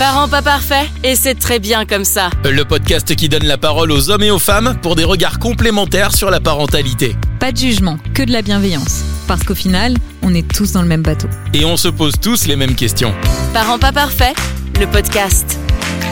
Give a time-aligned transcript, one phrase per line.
[0.00, 2.30] Parents pas parfaits, et c'est très bien comme ça.
[2.42, 6.16] Le podcast qui donne la parole aux hommes et aux femmes pour des regards complémentaires
[6.16, 7.14] sur la parentalité.
[7.38, 9.04] Pas de jugement, que de la bienveillance.
[9.28, 11.28] Parce qu'au final, on est tous dans le même bateau.
[11.52, 13.12] Et on se pose tous les mêmes questions.
[13.52, 14.34] Parents pas parfaits,
[14.80, 15.58] le podcast.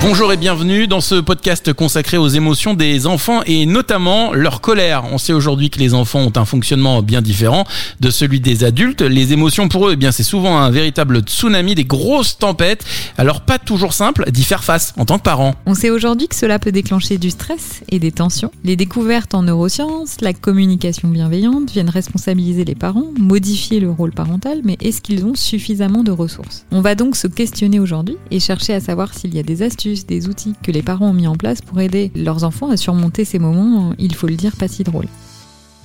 [0.00, 5.04] Bonjour et bienvenue dans ce podcast consacré aux émotions des enfants et notamment leur colère.
[5.12, 7.64] On sait aujourd'hui que les enfants ont un fonctionnement bien différent
[8.00, 9.02] de celui des adultes.
[9.02, 12.84] Les émotions pour eux, eh bien, c'est souvent un véritable tsunami, des grosses tempêtes.
[13.18, 15.54] Alors pas toujours simple d'y faire face en tant que parent.
[15.66, 18.52] On sait aujourd'hui que cela peut déclencher du stress et des tensions.
[18.64, 24.60] Les découvertes en neurosciences, la communication bienveillante viennent responsabiliser les parents, modifier le rôle parental,
[24.64, 26.64] mais est-ce qu'ils ont suffisamment de ressources?
[26.70, 29.77] On va donc se questionner aujourd'hui et chercher à savoir s'il y a des astuces
[29.84, 33.24] des outils que les parents ont mis en place pour aider leurs enfants à surmonter
[33.24, 35.06] ces moments, il faut le dire, pas si drôles.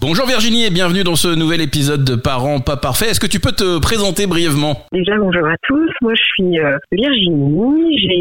[0.01, 3.11] Bonjour Virginie et bienvenue dans ce nouvel épisode de Parents pas parfaits.
[3.11, 4.75] Est-ce que tu peux te présenter brièvement?
[4.91, 8.19] Déjà bonjour à tous, moi je suis euh, Virginie, j'ai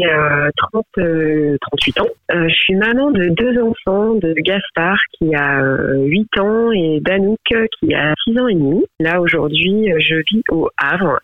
[0.71, 2.07] 30, euh, 38 euh, ans.
[2.47, 5.59] je suis maman de deux enfants, de Gaspard qui a
[6.05, 8.85] 8 ans et d'Anouk qui a 6 ans et demi.
[9.01, 11.19] Là aujourd'hui je vis au Havre.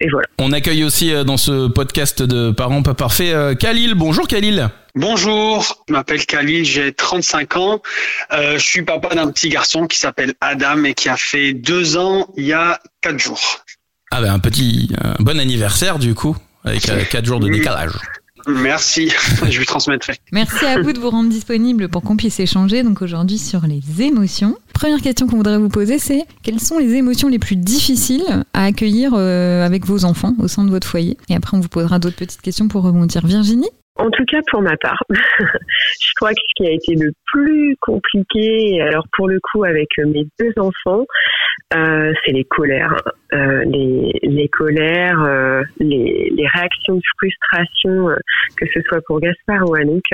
[0.00, 0.26] Et voilà.
[0.38, 3.94] On accueille aussi dans ce podcast de Parents pas parfaits Khalil.
[3.94, 4.70] Bonjour Khalil.
[4.94, 7.82] Bonjour, je m'appelle Khalil, j'ai 35 ans.
[8.32, 11.96] Euh, je suis papa d'un petit garçon qui s'appelle Adam et qui a fait deux
[11.96, 13.64] ans il y a quatre jours.
[14.10, 17.92] Ah ben un petit, un bon anniversaire du coup, avec euh, quatre jours de décalage.
[18.46, 19.10] Merci,
[19.48, 20.14] je lui transmettrai.
[20.32, 24.02] Merci à vous de vous rendre disponible pour qu'on puisse échanger donc aujourd'hui sur les
[24.02, 24.56] émotions.
[24.72, 28.64] Première question qu'on voudrait vous poser, c'est quelles sont les émotions les plus difficiles à
[28.64, 31.16] accueillir euh, avec vos enfants au sein de votre foyer?
[31.28, 33.26] Et après, on vous posera d'autres petites questions pour rebondir.
[33.26, 33.70] Virginie?
[33.96, 37.76] En tout cas, pour ma part, je crois que ce qui a été le plus
[37.80, 41.04] compliqué, alors pour le coup avec mes deux enfants,
[41.74, 42.96] euh, c'est les colères,
[43.32, 48.16] euh, les, les, colères, euh, les, les, réactions de frustration, euh,
[48.58, 50.04] que ce soit pour Gaspard ou Anouk.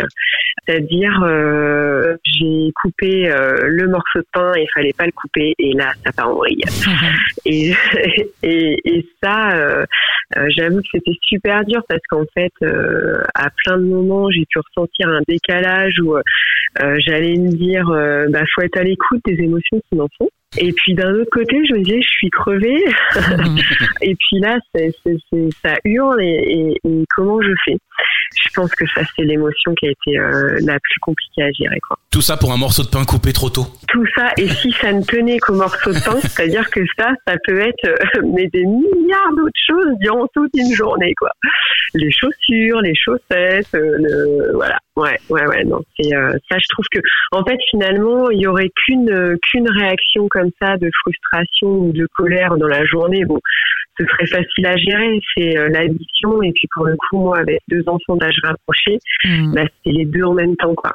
[0.67, 3.33] C'est-à-dire, euh, j'ai coupé
[3.65, 6.35] le morceau de pain et il fallait pas le couper, et là, ça part en
[6.37, 6.63] vrille.
[7.45, 7.73] et,
[8.43, 9.85] et, et, ça,
[10.49, 12.53] j'avoue que c'était super dur parce qu'en fait,
[13.35, 16.17] à plein de moments, j'ai pu ressentir un décalage où
[16.99, 17.85] j'allais me dire,
[18.31, 20.29] bah, faut être à l'écoute des émotions qui m'en font.
[20.57, 22.83] Et puis d'un autre côté, je me disais, je suis crevée.
[24.01, 24.59] et puis là,
[25.63, 27.77] ça hurle et, et, comment je fais?
[28.37, 31.81] Je pense que ça, c'est l'émotion qui a été euh, la plus compliquée à gérer.
[31.81, 31.97] Quoi.
[32.11, 34.93] Tout ça pour un morceau de pain coupé trop tôt Tout ça, et si ça
[34.93, 38.65] ne tenait qu'au morceau de pain, c'est-à-dire que ça, ça peut être euh, mais des
[38.65, 41.15] milliards d'autres choses durant toute une journée.
[41.19, 41.31] quoi.
[41.95, 44.79] Les chaussures, les chaussettes, euh, le, voilà.
[44.99, 46.59] Ouais, ouais, ouais, non, c'est ça.
[46.59, 46.99] Je trouve que,
[47.31, 52.07] en fait, finalement, il y aurait qu'une qu'une réaction comme ça de frustration ou de
[52.17, 53.39] colère dans la journée, bon,
[53.99, 55.21] ce serait facile à gérer.
[55.37, 59.55] C'est euh, l'addition et puis pour le coup, moi, avec deux enfants d'âge rapproché, hmm.
[59.55, 60.93] bah, c'est les deux en même temps, quoi.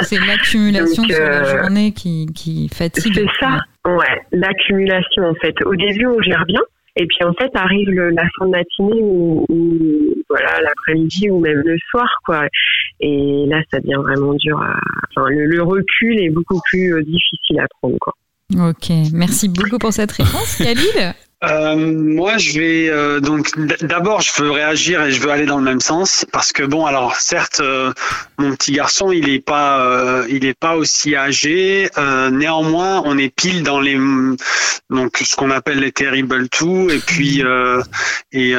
[0.00, 3.14] C'est l'accumulation sur la euh, journée qui, qui fatigue.
[3.14, 5.54] C'est ça, ouais, l'accumulation en fait.
[5.64, 6.60] Au début, on gère bien.
[6.96, 9.46] Et puis en fait arrive la fin de matinée ou,
[10.28, 12.46] voilà l'après-midi ou même le soir quoi.
[13.00, 14.60] Et là ça devient vraiment dur.
[15.10, 18.14] Enfin le, le recul est beaucoup plus euh, difficile à prendre quoi.
[18.58, 21.14] Ok, merci beaucoup pour cette réponse, Khalil.
[21.42, 25.56] Euh, moi, je vais euh, donc d'abord, je veux réagir et je veux aller dans
[25.56, 27.92] le même sens parce que bon, alors certes, euh,
[28.38, 31.88] mon petit garçon, il est pas, euh, il est pas aussi âgé.
[32.30, 33.98] néanmoins, on est pile dans les
[34.90, 37.42] donc ce qu'on appelle les terrible two et puis
[38.32, 38.54] et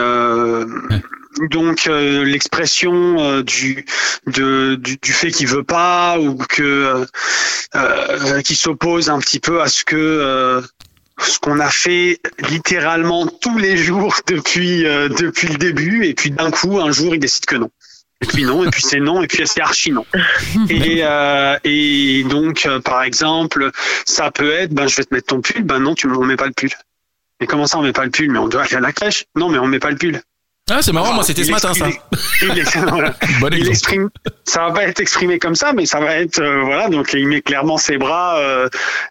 [1.49, 3.85] donc euh, l'expression euh, du,
[4.27, 7.05] du, du fait qu'il veut pas ou que
[7.75, 10.61] euh, qui s'oppose un petit peu à ce que
[11.23, 16.51] ce qu'on a fait littéralement tous les jours depuis depuis le début et puis d'un
[16.51, 17.71] coup un jour il décide que non
[18.21, 20.05] et puis non, et puis c'est non, et puis c'est archi non.
[20.69, 23.71] Et, euh, et donc, par exemple,
[24.05, 26.35] ça peut être, ben je vais te mettre ton pull, ben non, tu on met
[26.35, 26.69] pas le pull.
[27.39, 28.31] Et comment ça on met pas le pull?
[28.31, 29.25] Mais on doit aller à la crèche.
[29.35, 30.21] Non, mais on met pas le pull.
[30.73, 31.87] Ah, c'est marrant, moi c'était ce matin ça.
[32.41, 34.09] Il, exprime,
[34.46, 36.87] ça va pas être exprimé comme ça, mais ça va être euh, voilà.
[36.87, 38.69] Donc il met clairement ses bras euh,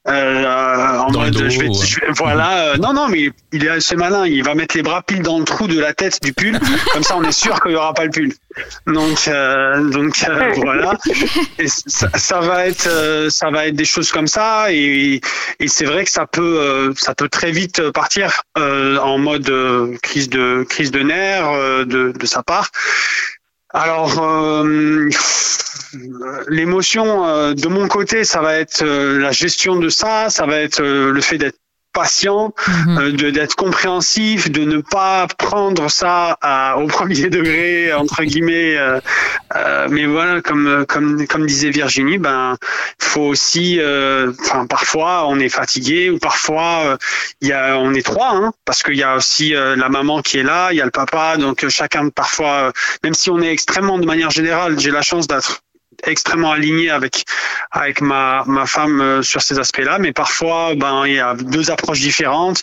[0.08, 1.68] euh, en mode je vais,
[2.16, 2.76] voilà.
[2.78, 4.26] non non, mais il est assez malin.
[4.26, 6.58] Il va mettre les bras pile dans le trou de la tête du pull,
[6.94, 8.32] comme ça on est sûr qu'il y aura pas le pull.
[8.86, 9.30] Donc
[9.92, 10.16] donc
[10.56, 10.98] voilà.
[11.58, 15.20] Et ça, ça, va être ça va être des choses comme ça et,
[15.60, 19.52] et c'est vrai que ça peut ça peut très vite partir en mode
[20.02, 22.70] crise de crise de nerfs euh, de, sa part.
[23.70, 25.08] Alors, euh,
[26.48, 30.82] l'émotion euh, de mon côté, ça va être la gestion de ça, ça va être
[30.82, 31.58] le fait d'être
[31.92, 32.52] patient,
[32.86, 32.98] Mhm.
[32.98, 38.76] euh, de d'être compréhensif, de ne pas prendre ça à, au premier degré entre guillemets.
[38.76, 39.00] euh,
[39.56, 42.56] euh, mais voilà, comme comme comme disait Virginie, ben
[43.00, 46.96] faut aussi, euh, enfin parfois on est fatigué ou parfois euh,
[47.40, 50.22] il y a on est trois, hein, parce qu'il y a aussi euh, la maman
[50.22, 52.72] qui est là, il y a le papa, donc chacun parfois,
[53.02, 55.60] même si on est extrêmement de manière générale, j'ai la chance d'être
[56.04, 57.24] extrêmement aligné avec
[57.70, 59.98] avec ma ma femme euh, sur ces aspects-là.
[59.98, 62.62] Mais parfois ben il y a deux approches différentes.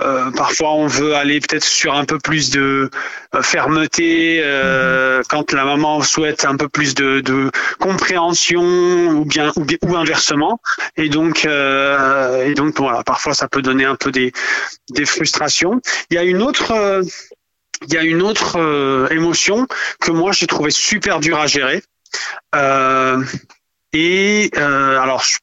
[0.00, 2.90] Euh, parfois on veut aller peut-être sur un peu plus de
[3.34, 9.52] euh, fermeté euh, quand la maman souhaite un peu plus de, de compréhension ou bien
[9.56, 10.60] ou, inversement.
[10.96, 13.02] Et donc euh, et donc voilà.
[13.02, 14.32] Parfois ça peut donner un peu des
[14.90, 15.80] des frustrations.
[16.10, 17.02] Il y a une autre
[17.86, 19.66] il y a une autre émotion
[20.00, 21.82] que moi j'ai trouvé super dur à gérer
[23.92, 25.38] et euh, alors, je,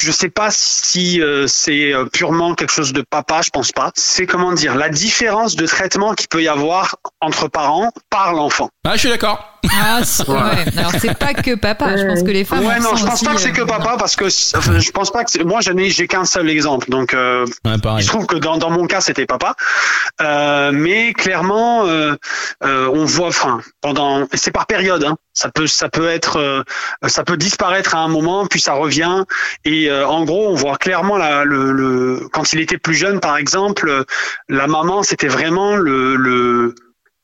[0.00, 3.90] je sais pas si euh, c'est euh, purement quelque chose de papa, je pense pas.
[3.94, 8.70] C'est comment dire la différence de traitement qu'il peut y avoir entre parents par l'enfant.
[8.86, 9.46] Ah, je suis d'accord.
[9.70, 10.64] Ah, c'est- ouais.
[10.78, 11.96] Alors c'est pas que papa.
[11.96, 12.64] Je pense que les femmes.
[12.64, 14.24] Ouais, non, je sont pense aussi, pas que c'est que euh, papa parce que
[14.56, 17.44] enfin, je pense pas que c'est- moi j'en ai j'ai qu'un seul exemple donc euh,
[17.66, 19.54] Ouais, il se trouve que dans, dans mon cas c'était papa
[20.22, 22.14] Euh, mais clairement euh,
[22.64, 25.16] euh, on voit enfin pendant et c'est par période hein.
[25.34, 26.62] ça peut ça peut être euh,
[27.06, 29.24] ça peut disparaître à un moment puis ça revient
[29.64, 33.36] et euh, en gros on voit clairement la, le, quand il était plus jeune par
[33.36, 34.04] exemple euh,
[34.48, 36.74] la maman c'était vraiment le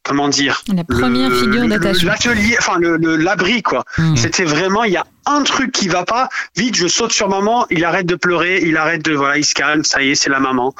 [0.07, 2.11] comment dire La première le- figure d'attachement.
[2.13, 4.17] l'atelier enfin le l'abri quoi Mm.
[4.17, 7.67] c'était vraiment il y a un truc qui va pas vite je saute sur maman
[7.71, 10.31] il arrête de pleurer il arrête de voilà il se calme ça y est c'est
[10.31, 10.75] la maman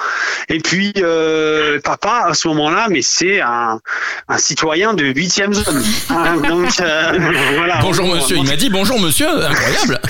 [0.49, 3.81] et puis euh, papa à ce moment-là mais c'est un,
[4.29, 7.13] un citoyen de huitième zone Hein, donc euh,
[7.57, 8.37] voilà Bonjour monsieur.
[8.37, 9.27] Il m'a dit bonjour monsieur.
[9.45, 10.01] Incroyable.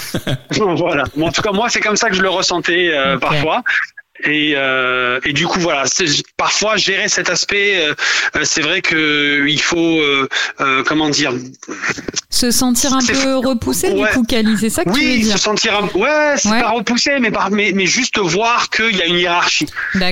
[0.77, 1.05] voilà.
[1.17, 3.63] Bon, en tout cas, moi, c'est comme ça que je le ressentais euh, parfois.
[4.25, 7.95] Et, euh, et du coup, voilà, c'est- parfois gérer cet aspect, euh,
[8.37, 10.29] euh, c'est vrai que il faut, euh,
[10.61, 11.33] euh, comment dire,
[12.31, 14.09] Se sentir un peu repoussé Ouais.
[14.11, 14.57] du coup, Cali.
[14.59, 15.33] C'est ça que tu veux oui, dire?
[15.33, 15.99] se sentir, un...
[15.99, 16.61] ouais, c'est Ouais.
[16.61, 17.51] pas repoussé, mais, par...
[17.51, 19.67] mais mais juste voir qu'il y a une hiérarchie.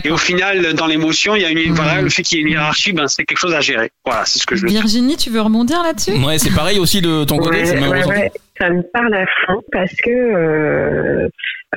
[0.05, 1.75] Et au final, dans l'émotion, il y a une, Mhm.
[1.75, 3.91] voilà, le fait qu'il y ait une hiérarchie, ben c'est quelque chose à gérer.
[4.05, 4.81] Voilà, c'est ce que je veux dire.
[4.81, 6.13] Virginie, tu veux rebondir là-dessus?
[6.13, 7.63] Ouais, c'est pareil aussi de ton côté.
[7.63, 8.33] Ouais,
[8.65, 11.29] ça me parle à fond parce que euh,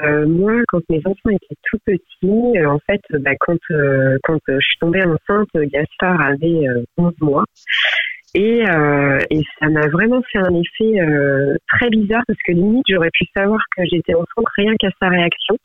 [0.03, 3.57] euh, moi, quand mes enfants étaient tout petits, euh, en fait, bah, quand
[4.23, 7.43] quand je suis tombée enceinte, Gaspard avait euh, 11 mois.
[8.35, 8.63] Et,
[9.59, 10.99] ça m'a vraiment fait un effet
[11.69, 15.57] très bizarre parce que limite j'aurais pu savoir que j'étais enceinte rien qu'à sa réaction.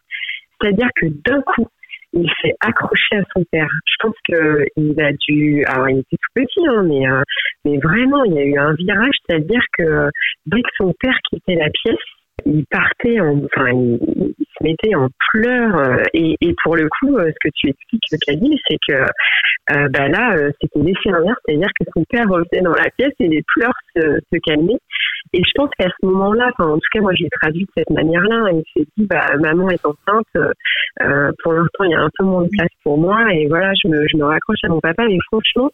[0.60, 1.68] C'est-à-dire que d'un coup,
[2.12, 3.68] il s'est accroché à son père.
[3.86, 7.22] Je pense que il a dû, alors il était tout petit, hein, mais euh,
[7.64, 10.10] mais vraiment il y a eu un virage, c'est-à-dire que
[10.46, 11.96] dès que son père quittait la pièce,
[12.46, 17.16] il partait en, enfin il, se mettait en pleurs euh, et, et pour le coup,
[17.16, 19.04] euh, ce que tu expliques, Camille, c'est que
[19.70, 23.12] euh, bah là, euh, c'était l'effet inverse, c'est-à-dire que son père revenait dans la pièce
[23.20, 24.80] et les pleurs se, se calmaient.
[25.34, 27.90] Et je pense qu'à ce moment-là, enfin, en tout cas, moi, j'ai traduit de cette
[27.90, 28.50] manière-là.
[28.52, 30.26] Il s'est dit, bah, maman est enceinte.
[30.36, 33.32] euh, pour l'instant, il y a un peu moins de place pour moi.
[33.32, 35.06] Et voilà, je me, je me raccroche à mon papa.
[35.06, 35.70] Mais franchement,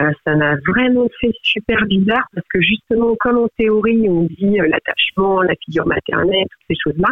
[0.00, 4.60] euh, ça m'a vraiment fait super bizarre parce que justement, comme en théorie, on dit
[4.60, 7.08] euh, l'attachement, la figure maternelle, toutes ces choses-là.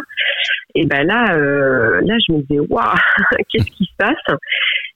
[0.75, 2.95] Et ben là, euh, là, je me disais, waouh,
[3.49, 4.37] qu'est-ce qui se passe?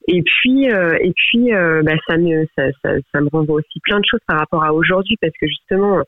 [0.10, 3.80] Et puis, euh, et puis, euh, bah, ça me, ça, ça, ça me renvoie aussi
[3.84, 6.02] plein de choses par rapport à aujourd'hui parce que justement,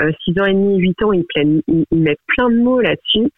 [0.00, 3.30] euh, 6 ans et demi, 8 ans, ils, ils, ils mettent plein de mots là-dessus.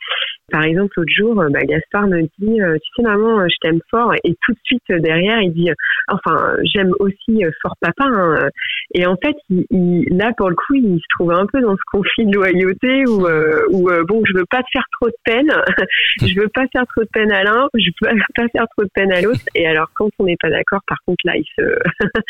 [0.52, 3.56] Par exemple, l'autre jour, euh, bah, Gaspard me dit, euh, tu sais maman, euh, je
[3.60, 5.70] t'aime fort, et tout de suite derrière, il dit,
[6.08, 8.04] enfin, j'aime aussi fort papa.
[8.06, 8.48] hein.
[8.94, 11.74] Et en fait, il, il- là pour le coup, il se trouve un peu dans
[11.76, 13.26] ce conflit de loyauté où,
[13.72, 15.48] où bon, je veux pas te faire trop de peine,
[16.22, 18.90] je veux pas faire trop de peine à l'un, je veux pas faire trop de
[18.94, 19.40] peine à l'autre.
[19.56, 21.76] Et alors quand on n'est pas d'accord, par contre là, ils se,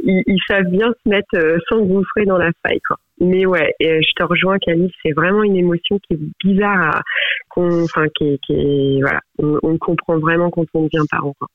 [0.00, 2.98] ils, ils savent bien se mettre euh, sans gouffrer dans la faille, quoi.
[3.22, 6.96] Mais ouais, et, euh, je te rejoins, Camille, c'est vraiment une émotion qui est bizarre
[6.96, 7.00] à,
[7.50, 11.48] qu'on, enfin, qui, est- qui voilà, on, on comprend vraiment quand on devient parent, quoi.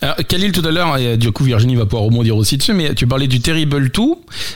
[0.00, 2.94] Alors, Khalil tout à l'heure, et du coup Virginie va pouvoir rebondir aussi dessus, mais
[2.94, 4.00] tu parlais du Terrible 2.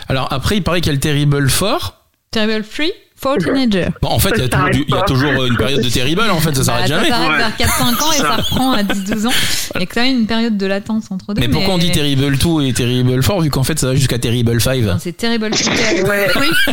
[0.09, 1.99] Alors après, il paraît qu'il y a le Terrible 4.
[2.31, 2.92] Terrible Free
[3.23, 3.88] for Teenager.
[4.02, 6.64] Bon, en fait, il y y a toujours une période de Terrible, en fait, ça
[6.64, 7.09] s'arrête Bah, jamais.
[7.09, 7.38] Ça s'arrête Ouais.
[7.38, 8.37] vers 4-5 ans et Ça.
[8.37, 9.33] reprend à 10-12 ans.
[9.76, 11.41] Il y a quand même une période de latence entre deux.
[11.41, 14.19] Mais pourquoi on dit Terrible 2 et Terrible 4 vu qu'en fait ça va jusqu'à
[14.19, 16.02] Terrible 5 Non, C'est Terrible Free.
[16.02, 16.29] Ouais.
[16.41, 16.50] Oui.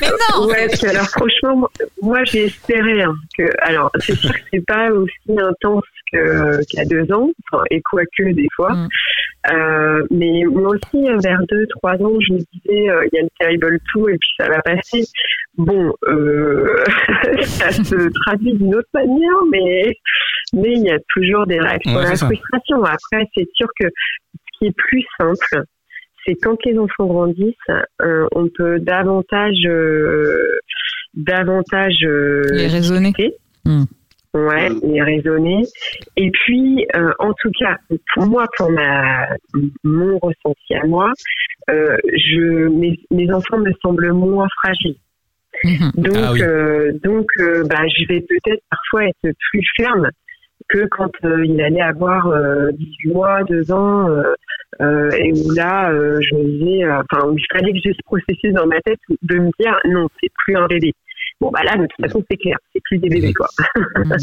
[0.00, 1.68] Mais non Ouais, alors franchement,
[2.02, 3.44] moi, j'ai espéré hein, que.
[3.62, 8.32] Alors, c'est sûr que c'est pas aussi intense y a deux ans, enfin, et quoique
[8.32, 8.72] des fois.
[8.72, 8.88] Mm.
[9.52, 13.18] Euh, mais moi aussi, euh, vers deux, trois ans, je me disais, euh, il y
[13.18, 15.04] a le Terrible 2 et puis ça va passer.
[15.56, 16.76] Bon, euh,
[17.42, 19.94] ça se traduit d'une autre manière, mais
[20.52, 22.26] mais il y a toujours des réactions Ouais, à la ça.
[22.26, 22.82] frustration.
[22.84, 25.64] Après, c'est sûr que ce qui est plus simple,
[26.24, 27.54] c'est quand les enfants grandissent,
[28.02, 30.58] euh, on peut davantage, euh,
[31.14, 33.12] davantage euh, Les raisonner.
[34.36, 35.62] Ouais, les raisonner.
[36.16, 37.76] Et puis, euh, en tout cas,
[38.14, 39.28] pour moi, pour ma,
[39.84, 41.12] mon ressenti à moi,
[41.70, 44.96] euh, je, mes, mes enfants me semblent moins fragiles.
[45.64, 45.90] Mhm.
[45.96, 46.42] Donc, Ah oui.
[46.42, 50.10] euh, donc, euh, bah, je vais peut-être parfois être plus ferme
[50.68, 54.34] que quand euh, il allait avoir euh, 18 mois, 2 ans, euh,
[54.80, 58.02] euh, et où là, euh, je me disais, enfin, où il fallait que j'ai ce
[58.04, 60.92] processus dans ma tête de me dire, non, c'est plus un bébé.
[61.40, 63.46] Bon, bah là, de toute façon, c'est clair, c'est plus des bébés, quoi.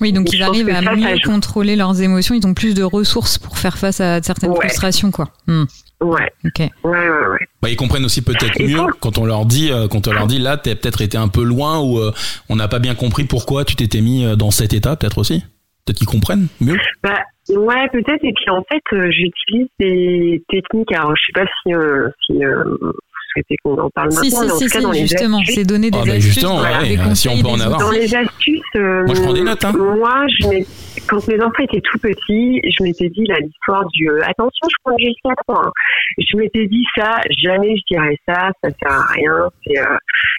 [0.00, 3.38] Oui, donc ils arrivent à ça, mieux contrôler leurs émotions, ils ont plus de ressources
[3.38, 4.56] pour faire face à certaines Ouais.
[4.56, 5.28] frustrations, quoi.
[5.46, 5.64] Hmm,
[6.00, 6.58] Ouais, ok.
[6.58, 7.38] ouais, ouais, ouais.
[7.62, 10.26] Bah, ils comprennent aussi peut-être mieux quand- quand on leur dit, euh, quand on leur
[10.26, 12.12] dit là, t'as peut-être été un peu loin ou euh,
[12.50, 15.44] on n'a pas bien compris pourquoi tu t'étais mis euh, dans cet état, peut-être aussi.
[15.86, 16.76] Peut-être qu'ils comprennent mieux.
[17.02, 17.20] Bah,
[17.50, 18.24] ouais, peut-être.
[18.24, 20.92] Et puis en fait, euh, j'utilise des techniques.
[20.92, 22.08] Alors, je sais pas si, euh,
[22.42, 22.92] euh,
[23.34, 25.54] souhaitez qu'on en parle Si, maintenant, si, si, tout cas, si, dans les justement, astuces,
[25.56, 27.80] c'est donner des Ah, astuces, justement, voilà, ouais, des euh, si on peut en avoir.
[27.80, 29.72] dans les astuces, euh, Moi, je prends des notes, hein.
[29.76, 30.66] Moi, je m'ai-
[31.08, 34.76] quand mes enfants étaient tout petits, je m'étais dit là l'histoire du euh, attention, je
[34.84, 35.66] prends jusqu'à trois.
[35.66, 35.72] hein.
[36.18, 39.50] Je m'étais dit ça, jamais je dirais ça, ça sert à rien.
[39.66, 39.84] C'est, euh...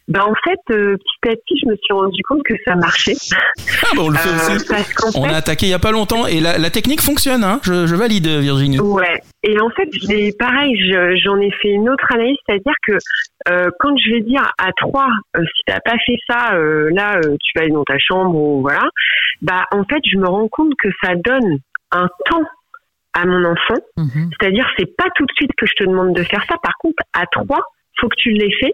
[0.07, 3.13] ben, en fait, euh, petit à petit, je me suis rendu compte que ça marchait.
[3.83, 4.65] Ah bah on le fait Euh, aussi.
[4.67, 7.01] parce qu'en On fait, a attaqué il y a pas longtemps et la, la technique
[7.01, 7.59] fonctionne, hein.
[7.63, 8.79] je, je valide Virginie.
[8.79, 9.21] Ouais.
[9.47, 12.93] Et en fait, j'ai pareil, je- j'en ai fait une autre analyse, c'est-à-dire que
[13.49, 17.17] euh, quand je vais dire à trois, euh, si t'as pas fait ça, euh, là,
[17.17, 18.81] euh, tu vas aller dans ta chambre ou voilà,
[19.43, 21.59] bah en fait, je me rends compte que ça donne
[21.91, 22.43] un temps
[23.13, 23.79] à mon enfant.
[23.97, 24.29] Mhm.
[24.39, 26.55] C'est-à-dire, c'est pas tout de suite que je te demande de faire ça.
[26.63, 27.61] Par contre, à trois,
[27.99, 28.73] faut que tu l'aies fait.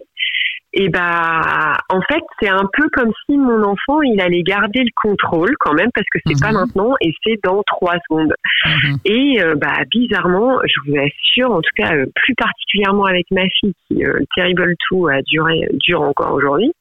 [0.74, 4.90] Et bah, en fait, c'est un peu comme si mon enfant, il allait garder le
[4.94, 6.40] contrôle quand même, parce que c'est Mhm.
[6.40, 8.32] pas maintenant et c'est dans trois secondes.
[8.64, 8.96] Mhm.
[9.04, 13.42] Et euh, bah, bizarrement, je vous assure, en tout cas, euh, plus particulièrement avec ma
[13.60, 16.72] fille, qui euh, le Terrible 2 a duré, dure encore aujourd'hui,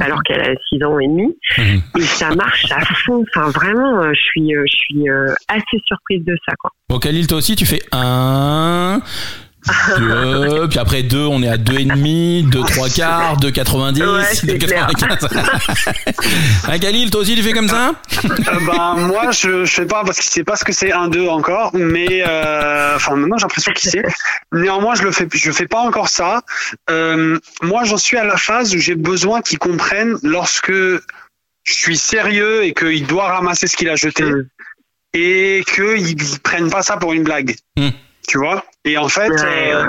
[0.00, 1.80] alors qu'elle a 6 ans et demi, Mhm.
[1.96, 3.24] et ça marche à fond.
[3.34, 5.04] Enfin, vraiment, je suis, je suis
[5.48, 6.70] assez surprise de ça, quoi.
[6.88, 9.00] Bon Khalil, toi aussi tu fais un,
[9.98, 14.02] deux, puis après deux, on est à deux et demi, deux trois quarts, deux 90,
[14.02, 14.86] Ouais, c'est deux clair.
[14.88, 15.28] 95.
[16.68, 17.94] hein, Khalil, toi aussi tu fais comme ça?
[18.24, 21.08] Euh, bah, moi, je, je sais pas parce qu'il sait pas ce que c'est un
[21.08, 24.02] 2 encore, mais euh, enfin maintenant j'ai l'impression qu'il sait.
[24.52, 26.42] Néanmoins, je le fais, je fais pas encore ça.
[26.88, 31.96] Euh, moi, j'en suis à la phase où j'ai besoin qu'il comprenne lorsque je suis
[31.98, 34.46] sérieux et qu'il doit ramasser ce qu'il a jeté Mm.
[35.14, 37.56] et qu'ils prennent pas ça pour une blague.
[37.76, 37.88] Mm.
[38.28, 38.64] Tu vois?
[38.86, 39.86] Et en fait, euh,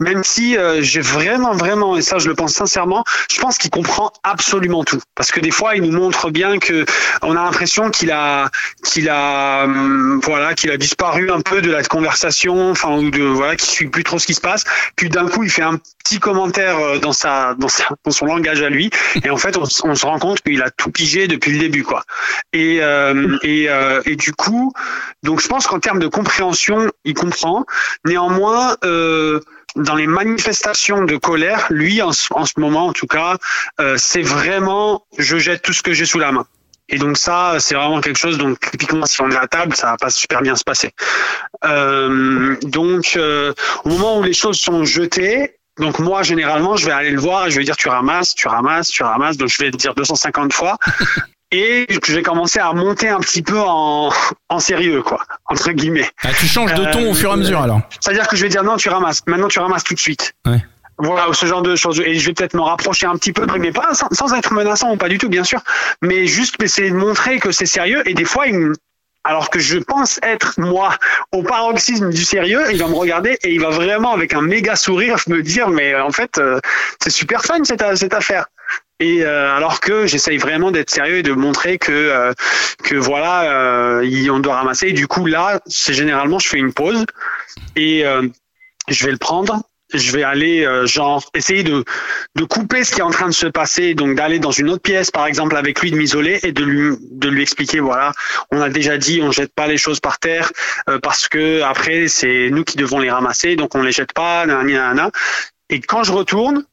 [0.00, 3.70] même si euh, j'ai vraiment, vraiment, et ça je le pense sincèrement, je pense qu'il
[3.70, 5.00] comprend absolument tout.
[5.14, 6.84] Parce que des fois, il nous montre bien que
[7.22, 8.50] on a l'impression qu'il a,
[8.84, 13.22] qu'il a, hum, voilà, qu'il a disparu un peu de la conversation, enfin ou de
[13.22, 14.64] voilà, qu'il suit plus trop ce qui se passe.
[14.96, 18.26] Puis d'un coup, il fait un petit commentaire euh, dans sa, dans sa, dans son
[18.26, 18.90] langage à lui,
[19.24, 21.82] et en fait, on, on se rend compte qu'il a tout pigé depuis le début,
[21.82, 22.02] quoi.
[22.52, 22.80] Et
[23.42, 23.68] et
[24.04, 24.72] et du coup,
[25.22, 27.64] donc je pense qu'en termes de compréhension, il comprend.
[28.04, 28.33] Néanmoins,
[28.84, 29.40] euh,
[29.76, 33.36] dans les manifestations de colère, lui, en, ce- en ce moment, en tout cas,
[33.80, 36.46] euh, c'est vraiment, je jette tout ce que j'ai sous la main.
[36.90, 38.36] Et donc ça, c'est vraiment quelque chose.
[38.38, 40.90] Donc typiquement, si on est à table, ça va pas super bien se passer.
[41.64, 43.52] Euh, donc, euh,
[43.84, 47.46] au moment où les choses sont jetées, donc moi, généralement, je vais aller le voir
[47.46, 49.36] et je vais dire tu ramasses, tu ramasses, tu ramasses.
[49.38, 50.76] Donc je vais dire 250 fois.
[51.50, 54.10] Et je vais commencer à monter un petit peu en,
[54.48, 56.10] en sérieux, quoi, entre guillemets.
[56.24, 57.80] ah, Tu changes de ton au fur et à mesure alors.
[58.00, 59.22] C'est-à-dire que je vais dire non, tu ramasses.
[59.26, 60.32] Maintenant, tu ramasses tout de suite.
[60.46, 60.64] Ouais.
[60.98, 62.00] Voilà, ou ce genre de choses.
[62.04, 64.92] Et je vais peut-être me rapprocher un petit peu, mais pas sans, sans être menaçant
[64.92, 65.60] ou pas du tout, bien sûr.
[66.02, 68.02] Mais juste essayer de montrer que c'est sérieux.
[68.08, 68.74] Et des fois, il me-
[69.24, 70.94] alors que je pense être, moi,
[71.32, 74.76] au paroxysme du sérieux, il va me regarder et il va vraiment, avec un méga
[74.76, 76.60] sourire, me dire, mais euh, en fait, euh,
[77.02, 78.46] c'est super fun cette, cette affaire.
[79.00, 82.32] Et euh, alors que j'essaye vraiment d'être sérieux et de montrer que euh,
[82.84, 84.92] que voilà, euh, on doit ramasser.
[84.92, 87.04] Du coup là, c'est généralement je fais une pause
[87.74, 88.22] et euh,
[88.88, 89.62] je vais le prendre.
[89.92, 91.84] Je vais aller euh, genre essayer de
[92.36, 94.82] de couper ce qui est en train de se passer, donc d'aller dans une autre
[94.82, 98.12] pièce par exemple avec lui, de m'isoler et de lui de lui expliquer voilà,
[98.50, 100.50] on a déjà dit on jette pas les choses par terre
[100.88, 104.46] euh, parce que après c'est nous qui devons les ramasser, donc on les jette pas,
[104.46, 105.10] nanani, nanana.
[105.68, 106.64] Et quand je retourne,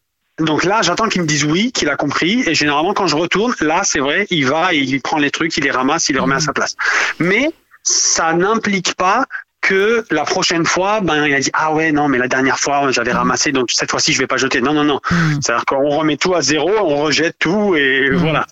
[0.46, 2.44] donc là, j'attends qu'il me dise oui, qu'il a compris.
[2.48, 5.56] Et généralement, quand je retourne, là, c'est vrai, il va, et il prend les trucs,
[5.58, 6.76] il les ramasse, il les remet à sa place.
[7.20, 7.52] Mais
[7.84, 9.26] ça n'implique pas
[9.62, 12.92] que la prochaine fois, ben il a dit ah ouais non mais la dernière fois
[12.92, 14.60] j'avais ramassé donc cette fois-ci je vais pas jeter.
[14.60, 15.00] Non non non.
[15.12, 15.16] Mm.
[15.42, 18.16] C'est-à-dire qu'on remet tout à zéro, on rejette tout et Mm.
[18.16, 18.46] voilà.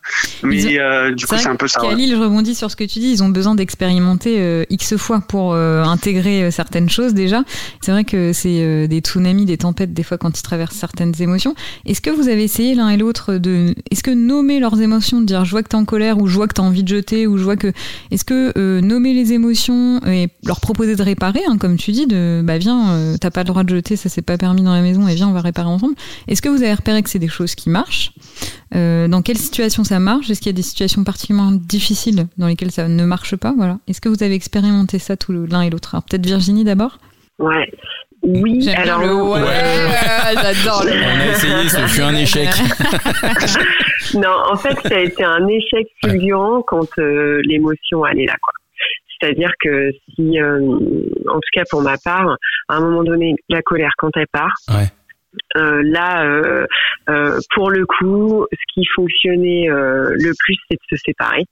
[0.44, 1.82] Mais euh, du coup c'est un peu ça.
[1.82, 1.89] ouais.
[1.89, 3.12] Khalil, je rebondis sur ce que tu dis.
[3.12, 7.44] Ils ont besoin d'expérimenter euh, X fois pour euh, intégrer certaines choses déjà.
[7.82, 11.56] C'est vrai que c'est des tsunamis, des tempêtes, des fois quand ils traversent certaines émotions.
[11.86, 13.74] Est-ce que vous avez essayé l'un et l'autre de.
[13.92, 16.36] Est-ce que nommer leurs émotions, de dire je vois que t'es en colère ou je
[16.36, 17.72] vois que t'as envie de jeter ou je vois que.
[18.12, 22.41] Est-ce que nommer les émotions et leur proposer de réparer, hein, comme tu dis, de
[22.44, 24.82] bah viens, euh, t'as pas le droit de jeter, ça c'est pas permis dans la
[24.82, 25.96] maison et viens, on va réparer ensemble.
[26.27, 28.12] Est-ce que vous avez repéré que c'est des choses qui marchent?
[28.75, 30.29] Euh, Dans quelles situations ça marche?
[30.29, 33.53] Est-ce qu'il y a des situations particulièrement difficiles dans lesquelles ça ne marche pas?
[33.58, 33.79] Voilà.
[33.88, 35.96] Est-ce que vous avez expérimenté ça tout l'un et l'autre?
[35.96, 36.98] Alors peut-être Virginie d'abord?
[37.39, 37.72] Ouais.
[38.22, 40.34] Oui, alors le ouais, Ouais.
[40.34, 40.91] j'adore le.
[40.91, 42.50] On a essayé, ce fut un échec.
[44.15, 48.36] non, en fait, ça a été un échec fulgurant quand euh, l'émotion elle est là,
[48.41, 48.53] quoi.
[49.22, 50.60] C'est-à-dire que si, euh,
[51.28, 52.38] en tout cas pour ma part,
[52.70, 54.88] à un moment donné, la colère quand elle part, Ouais.
[55.58, 56.66] euh, là, euh,
[57.10, 61.44] euh, pour le coup, ce qui fonctionnait euh, le plus, c'est de se séparer,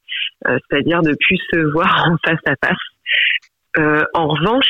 [0.46, 2.78] c'est-à-dire de plus se voir en face à face.
[3.78, 4.68] Euh, en revanche,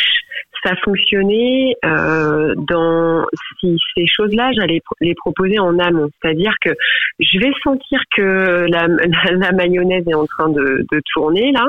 [0.64, 3.26] ça fonctionnait euh, dans
[3.60, 6.72] si ces choses-là, j'allais les proposer en amont, c'est-à-dire que
[7.20, 11.66] je vais sentir que la, la, la mayonnaise est en train de, de tourner là,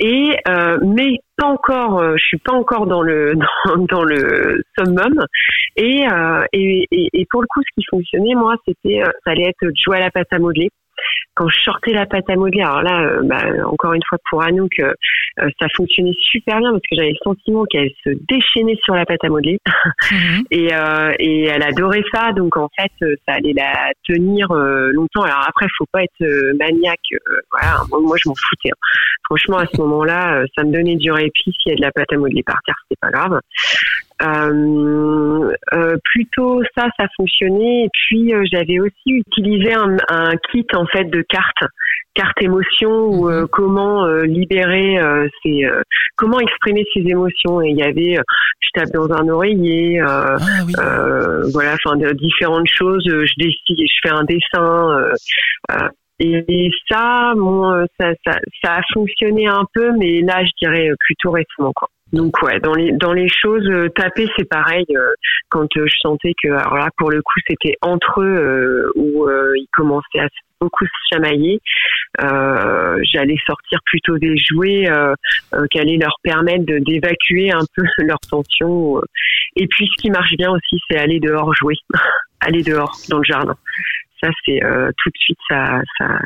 [0.00, 3.34] et euh, mais pas encore, euh, je suis pas encore dans le
[3.90, 5.24] dans, le summum,
[5.76, 9.32] et, euh, et, et et pour le coup, ce qui fonctionnait moi, c'était euh, ça
[9.32, 10.70] allait être jouer à la pâte à modeler.
[11.40, 14.42] Quand je sortais la pâte à modeler, alors là, euh, bah, encore une fois pour
[14.42, 14.92] Anouk, euh,
[15.40, 19.06] euh, ça fonctionnait super bien parce que j'avais le sentiment qu'elle se déchaînait sur la
[19.06, 19.56] pâte à modeler
[20.10, 20.44] Mhm.
[20.50, 22.92] et, euh, et elle adorait ça donc en fait
[23.26, 26.98] ça allait la tenir longtemps alors après faut pas être maniaque
[27.50, 28.78] voilà moi, moi, je m'en foutais hein.
[29.24, 32.12] franchement à ce moment-là ça me donnait du répit s'il y a de la pâte
[32.12, 33.40] à modeler par terre c'était pas grave
[35.90, 40.86] euh, plutôt ça ça fonctionnait et puis euh, j'avais aussi utilisé un, un kit en
[40.86, 41.70] fait de cartes
[42.14, 44.98] cartes émotions ou euh, comment libérer
[45.42, 45.66] ses
[46.16, 48.16] comment exprimer ses émotions et il y avait
[48.60, 50.72] je tape dans un oreiller Ah oui.
[51.52, 53.04] voilà, enfin différentes choses.
[53.06, 55.04] Je je fais un dessin.
[56.18, 61.30] et, ça, bon, ça, ça, ça a fonctionné un peu, mais là, je dirais plutôt
[61.30, 61.88] récemment, quoi.
[62.12, 64.84] Donc ouais, dans les dans les choses euh, taper, c'est pareil.
[64.90, 65.10] euh,
[65.50, 69.26] quand euh, je sentais que, alors là, pour le coup, c'était entre eux euh, où
[69.26, 70.28] euh, ils commençaient à
[70.60, 71.60] beaucoup se chamailler.
[72.18, 74.88] J'allais sortir plutôt des jouets
[75.70, 79.00] qui leur permettre d'évacuer un peu leur tension.
[79.56, 81.76] et puis, ce qui marche bien aussi, c'est aller dehors jouer,
[82.40, 83.56] aller dehors dans le jardin.
[84.22, 84.60] Ça, c'est
[84.98, 86.18] tout de suite, ça, ça,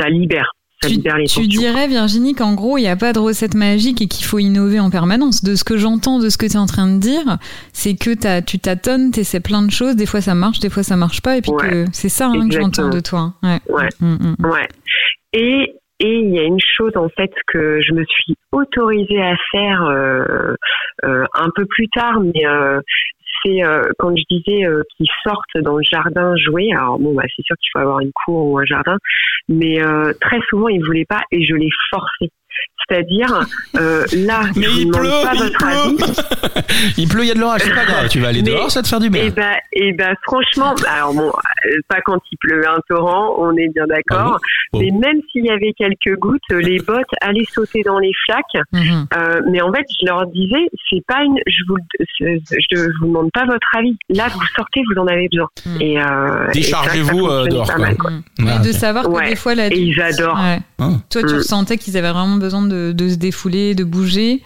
[0.00, 0.52] ça libère,
[0.88, 4.24] Tu, les dirais, Virginie, qu'en gros, il n'y a pas de recette magique et qu'il
[4.26, 5.42] faut innover en permanence.
[5.44, 7.38] De ce que j'entends, de ce que tu es en train de dire,
[7.72, 9.96] c'est que t'as- tu tâtonnes, tu essaies plein de choses.
[9.96, 11.36] Des fois, ça marche, des fois, ça marche pas.
[11.36, 11.68] Et puis, Ouais.
[11.68, 13.32] que c'est ça hein, que j'entends de toi.
[13.42, 13.58] hein.
[13.68, 13.74] Ouais.
[13.74, 13.88] Ouais.
[14.00, 14.46] Mm, mm, mm.
[14.50, 14.68] Ouais.
[15.32, 19.36] Et et il y a une chose en fait que je me suis autorisée à
[19.52, 20.54] faire euh,
[21.04, 22.80] euh, un peu plus tard, mais euh,
[23.46, 26.70] euh, quand je disais euh, qu'ils sortent dans le jardin jouer.
[26.72, 28.96] Alors bon, bah, c'est sûr qu'il faut avoir une cour ou un jardin,
[29.48, 32.30] mais euh, très souvent ils voulaient pas et je les forçais.
[32.92, 33.46] C'est-à-dire
[33.78, 35.96] euh, là, Mais je vous il pleut, pas il votre avis.
[35.96, 36.62] pleut.
[36.98, 38.08] il pleut, il y a de l'orage, c'est pas grave.
[38.08, 39.24] Tu vas aller Mais- dehors, ça va te faire du bien.
[39.24, 43.56] Et ben, et ben, franchement, alors bon, euh, pas quand il pleut un torrent, on
[43.56, 44.36] est bien d'accord.
[44.36, 44.38] Ah
[44.72, 48.64] bon Mais même s'il y avait quelques gouttes, les bottes allaient sauter dans les flaques.
[48.72, 49.06] Mhm.
[49.16, 51.76] Euh, mais en fait, je leur disais, c'est pas une, je vous,
[52.20, 53.96] je vous demande pas votre avis.
[54.10, 55.48] Là, vous sortez, vous en avez besoin.
[55.66, 55.80] Mm.
[55.80, 57.84] Et euh, Déchargez-vous, dehors, pas quoi.
[57.86, 58.10] mal, quoi.
[58.10, 58.22] Mm.
[58.48, 58.74] Ah, Et de ok.
[58.74, 59.28] savoir que Ouais.
[59.30, 60.38] des fois, la Et ils adorent.
[60.40, 60.58] Ouais.
[60.78, 60.88] Ah.
[61.10, 61.36] Toi, tu Mm.
[61.38, 64.42] ressentais qu'ils avaient vraiment besoin de, de se défouler, de bouger,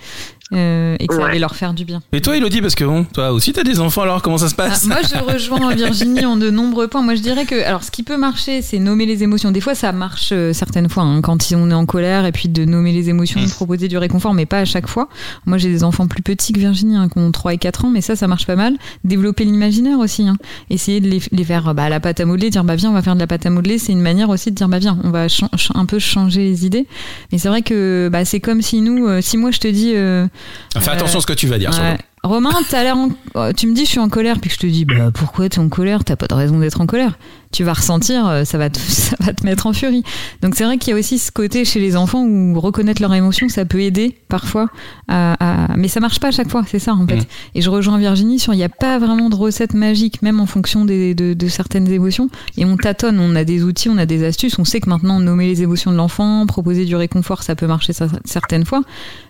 [0.53, 1.31] euh, et que ça Ouais.
[1.31, 2.03] allait leur faire du bien.
[2.13, 4.55] Et toi, Elodie, parce que bon, toi aussi, t'as des enfants, alors comment ça se
[4.59, 7.03] Ah, passe moi, je rejoins Virginie en de nombreux points.
[7.03, 9.51] Moi, je dirais que, alors, ce qui peut marcher, c'est nommer les émotions.
[9.51, 12.49] Des fois, ça marche euh, certaines fois, hein, quand on est en colère, et puis
[12.49, 15.09] de nommer les émotions, de proposer du réconfort, mais pas à chaque fois.
[15.47, 17.91] Moi, j'ai des enfants plus petits que Virginie, hein, qui ont 3 et 4 ans,
[17.91, 18.75] mais ça, ça marche pas mal.
[19.05, 20.27] Développer l'imaginaire aussi.
[20.29, 20.37] Hein.
[20.71, 22.95] Essayer de les, les faire bah, à la pâte à modeler, dire, bah, viens, on
[22.95, 23.79] va faire de la pâte à modeler.
[23.79, 25.27] C'est une manière aussi de dire, bah, viens, on va
[25.75, 26.87] un peu changer les idées.
[27.33, 29.93] Mais c'est vrai que bah, c'est comme si nous, euh, si moi, je te dis.
[29.95, 30.27] euh,
[30.79, 31.71] Fais attention à ce que tu vas dire.
[32.23, 35.49] Romain, en- tu me dis je suis en colère, puis je te dis bah, pourquoi
[35.49, 36.03] tu es en colère?
[36.05, 37.19] T'as pas de raison d'être en colère.
[37.53, 40.03] Tu vas ressentir, euh, ça va, te, ça va te mettre en furie.
[40.43, 43.15] Donc c'est vrai qu'il y a aussi ce côté chez les enfants où reconnaître leurs
[43.15, 44.69] émotions, ça peut aider parfois.
[45.09, 45.35] À,
[45.73, 47.17] à- Mais ça marche pas à chaque fois, c'est ça en fait.
[47.17, 47.25] Mm.
[47.55, 50.47] Et je rejoins Virginie sur il n'y a pas vraiment de recette magique, même en
[50.47, 52.29] fonction des, de, de certaines émotions.
[52.57, 54.59] Et on tâtonne, on a des outils, on a des astuces.
[54.59, 57.93] On sait que maintenant nommer les émotions de l'enfant, proposer du réconfort, ça peut marcher
[57.93, 58.83] ça- certaines fois.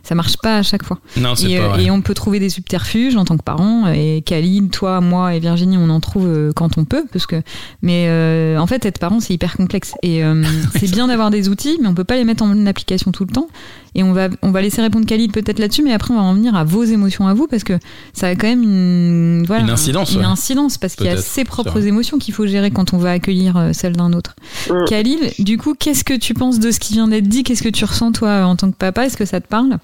[0.02, 0.98] Ça marche pas à chaque fois.
[1.16, 1.84] Non, c'est Et, pas euh, vrai.
[1.84, 3.88] et on peut trouver des subterfuges en tant que parents.
[3.88, 7.04] Et Khalil, toi, moi et Virginie, on en trouve euh, quand on peut.
[7.12, 7.42] Parce que,
[7.82, 9.94] mais euh, en fait, être parent, c'est hyper complexe.
[10.02, 10.42] Et euh,
[10.78, 13.32] c'est bien d'avoir des outils, mais on peut pas les mettre en application tout le
[13.32, 13.48] temps.
[13.94, 16.34] Et on va, on va laisser répondre Khalil peut-être là-dessus, mais après on va en
[16.34, 17.78] venir à vos émotions à vous parce que
[18.12, 20.24] ça a quand même une, voilà, Une incidence, Une ouais.
[20.26, 23.56] incidence parce qu'il y a ses propres émotions qu'il faut gérer quand on va accueillir
[23.56, 24.36] euh, celles d'un autre.
[24.70, 24.84] Mm.
[24.86, 27.42] Khalil, du coup, qu'est-ce que tu penses de ce qui vient d'être dit?
[27.42, 29.06] Qu'est-ce que tu ressens toi en tant que papa?
[29.06, 29.78] Est-ce que ça te parle?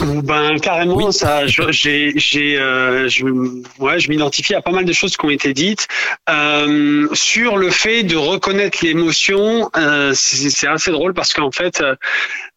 [0.00, 1.12] Ben carrément, Oui.
[1.12, 3.24] ça, j'ai, j'ai, euh, je,
[3.78, 5.86] ouais, je m'identifie à pas mal de choses qui ont été dites
[6.28, 9.70] euh, sur le fait de reconnaître l'émotion.
[9.76, 11.94] Euh, c'est, c'est assez drôle parce qu'en fait, euh,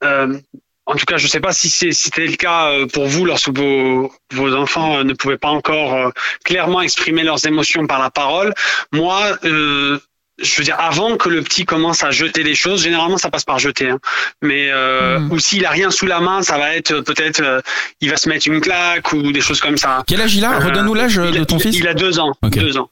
[0.03, 0.37] euh,
[0.85, 3.55] en tout cas, je sais pas si c'est- c'était le cas euh, pour vous lorsque
[3.55, 6.11] vos, vos enfants ne pouvaient pas encore
[6.43, 8.53] clairement exprimer leurs émotions par la parole.
[8.91, 9.37] Moi.
[9.45, 9.99] Euh,
[10.41, 13.43] je veux dire, avant que le petit commence à jeter les choses, généralement ça passe
[13.45, 13.89] par jeter.
[13.89, 13.99] Hein.
[14.41, 15.31] Mais euh, Mhm.
[15.31, 17.61] ou s'il a rien sous la main, ça va être euh, peut-être, euh,
[18.01, 20.03] il va se mettre une claque ou des choses comme ça.
[20.07, 20.53] Quel âge il a?
[20.53, 21.77] Euh, Redonne-nous l'âge de ton il, fils.
[21.77, 22.33] Il a deux ans.
[22.43, 22.89] Deux ans.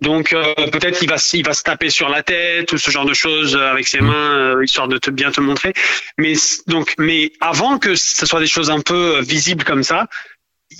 [0.00, 3.06] Donc euh, peut-être il va il va se taper sur la tête ou ce genre
[3.06, 4.06] de choses avec ses Mhm.
[4.08, 5.72] mains euh, histoire de te bien te montrer.
[6.18, 6.34] Mais
[6.66, 10.06] donc mais avant que ce soit des choses un peu visibles comme ça,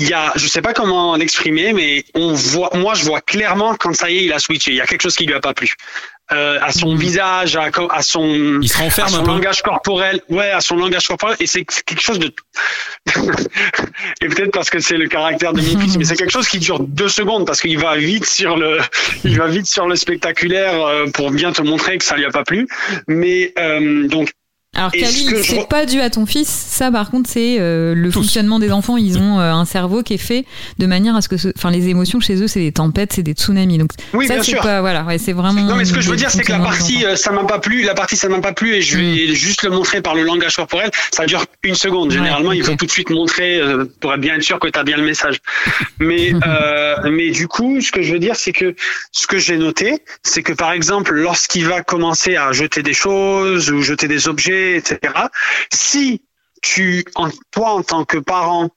[0.00, 3.74] il y a je sais pas comment l'exprimer mais on voit moi je vois clairement
[3.76, 5.40] quand ça y est il a switché, il y a quelque chose qui lui a
[5.40, 5.74] pas plu.
[6.32, 6.98] Euh, à son Mhm.
[7.00, 11.46] visage, à, son Il se à son langage corporel, ouais, à son langage corporel, et
[11.48, 12.32] c'est quelque chose de,
[14.20, 16.78] et peut-être parce que c'est le caractère de fils, mais c'est quelque chose qui dure
[16.78, 18.78] deux secondes parce qu'il va vite sur le,
[19.24, 22.30] il va vite sur le spectaculaire euh, pour bien te montrer que ça lui a
[22.30, 22.68] pas plu,
[23.08, 24.30] mais euh, donc
[24.76, 26.48] Alors Khalil, je c'est vois- pas dû à ton fils.
[26.48, 28.20] Ça, par contre, c'est euh, le Tous.
[28.20, 28.96] fonctionnement des enfants.
[28.96, 30.44] Ils ont euh, un cerveau qui est fait
[30.78, 33.24] de manière à ce que, ce- enfin, les émotions chez eux, c'est des tempêtes, c'est
[33.24, 33.78] des tsunamis.
[33.78, 35.60] Donc oui, ça, c'est pas, voilà, ouais, c'est vraiment.
[35.62, 37.58] Non, mais ce que je veux dire, c'est que la partie, euh, ça m'a pas
[37.58, 37.82] plu.
[37.82, 40.54] La partie, ça m'a pas plu, et je vais juste le montrer par le langage
[40.54, 40.90] corporel.
[41.10, 42.08] Ça dure une seconde.
[42.10, 44.78] Ouais, Généralement, il faut tout de suite montrer euh, pour être bien sûr que tu
[44.78, 45.38] as bien le message.
[45.98, 46.32] Mais,
[47.10, 48.74] mais du coup, ce que je veux dire, c'est que
[49.12, 53.70] ce que j'ai noté, c'est que par exemple, lorsqu'il va commencer à jeter des choses
[53.70, 54.98] ou jeter des objets, etc.
[55.72, 56.22] Si
[56.62, 58.70] tu, en, toi, en tant que parent,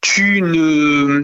[0.00, 1.22] tu ne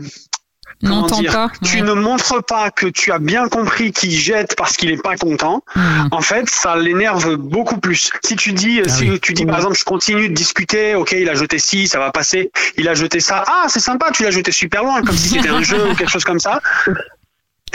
[1.20, 1.50] dire, pas.
[1.64, 1.82] tu ouais.
[1.82, 5.62] ne montres pas que tu as bien compris qu'il jette parce qu'il est pas content,
[5.76, 6.08] Mhm.
[6.10, 8.10] en fait, ça l'énerve beaucoup plus.
[8.24, 9.20] Si tu dis, Ah si oui.
[9.20, 12.10] tu dis par exemple, je continue de discuter, ok, il a jeté ci, ça va
[12.10, 15.28] passer, il a jeté ça, ah, c'est sympa, tu l'as jeté super loin, comme si
[15.28, 16.60] c'était un jeu ou quelque chose comme ça.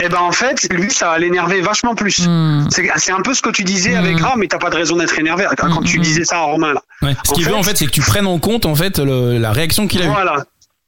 [0.00, 2.26] Et ben en fait, lui, ça va l'énerver vachement plus.
[2.26, 2.68] Mhm.
[2.70, 4.04] C'est un peu ce que tu disais Mm.
[4.04, 6.02] avec ah mais t'as pas de raison d'être énervé quand tu mm.
[6.02, 6.82] disais ça à Romain là.
[7.02, 7.14] Ouais.
[7.24, 8.98] Ce En qu'il veut fait- en fait, c'est que tu prennes en compte en fait
[8.98, 10.08] le- la réaction qu'il a eue.
[10.08, 10.44] Voilà.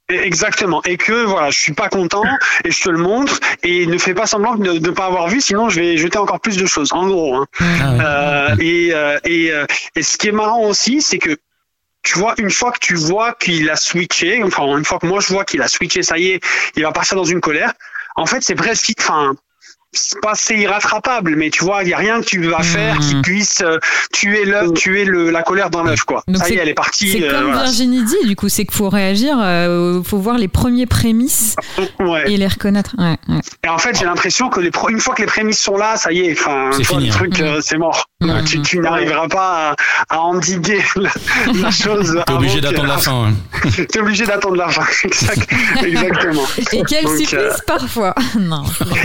[0.09, 0.83] Exactement.
[0.85, 2.25] Et que voilà, je suis pas content
[2.65, 5.41] et je te le montre et ne fais pas semblant de ne pas avoir vu,
[5.41, 6.93] sinon je vais jeter encore plus de choses.
[6.93, 7.37] En gros.
[7.37, 7.47] Hein.
[7.61, 7.93] Ah.
[8.51, 11.37] Euh, et, euh, et, euh, et ce qui est marrant aussi, c'est que
[12.03, 15.21] tu vois, une fois que tu vois qu'il a switché, enfin une fois que moi
[15.21, 16.41] je vois qu'il a switché, ça y est,
[16.75, 17.73] il va partir dans une colère.
[18.17, 19.35] En fait, c'est presque, enfin,
[19.93, 22.99] c'est pas c'est irrattrapable, mais tu vois, il y a rien que tu vas faire
[23.01, 23.23] qui Mhm.
[23.23, 23.79] puisse euh,
[24.13, 26.23] tuer l'œuf, tuer le, la colère dans l'œuf, quoi.
[26.29, 27.11] Donc ça y c'est- est, elle est partie.
[27.11, 27.63] C'est euh, comme voilà.
[27.65, 31.57] Virginie dit, du coup, c'est qu'il faut réagir, euh, faut voir les premiers prémices
[31.99, 32.31] Ouais.
[32.31, 32.95] et les reconnaître.
[32.99, 33.41] Ouais, ouais.
[33.65, 35.97] Et en fait, j'ai l'impression que les pro- une fois que les prémices sont là,
[35.97, 37.11] ça y est, enfin, le hein.
[37.11, 38.07] truc, euh, c'est mort.
[38.23, 38.45] Mhm.
[38.45, 39.75] Tu, tu n'arriveras pas
[40.11, 41.11] à, à endiguer la,
[41.55, 42.23] la chose.
[42.27, 43.29] T'es obligé d'attendre la fin.
[43.29, 43.71] hein.
[43.91, 44.85] T'es obligé d'attendre la fin.
[45.05, 45.49] Exact-
[45.83, 46.45] Exactement.
[46.59, 48.15] Et quel Donc, supplice euh, parfois.
[48.39, 48.63] non.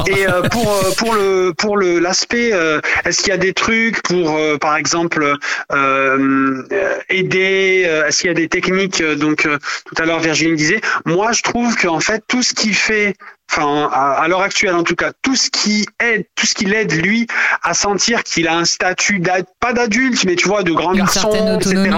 [0.07, 3.53] Et euh, pour euh, pour le pour le l'aspect, euh, est-ce qu'il y a des
[3.53, 8.99] trucs pour euh, par exemple euh, euh, aider euh, Est-ce qu'il y a des techniques
[8.99, 12.53] euh, Donc euh, tout à l'heure Virginie disait, moi je trouve qu'en fait tout ce
[12.53, 13.15] qui fait
[13.51, 16.65] Enfin, à, à l'heure actuelle, en tout cas, tout ce qui aide, tout ce qui
[16.65, 17.27] l'aide lui
[17.63, 19.21] à sentir qu'il a un statut
[19.59, 21.55] pas d'adulte, mais tu vois, de grand Une garçon, etc.
[21.55, 21.95] autonomie.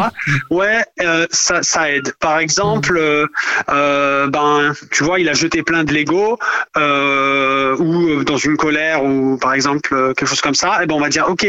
[0.49, 2.13] Ouais, euh, ça, ça aide.
[2.19, 3.27] Par exemple, euh,
[3.69, 6.37] euh, ben, tu vois, il a jeté plein de Lego
[6.75, 10.83] euh, ou euh, dans une colère ou par exemple euh, quelque chose comme ça.
[10.83, 11.47] Et ben, on va dire, ok,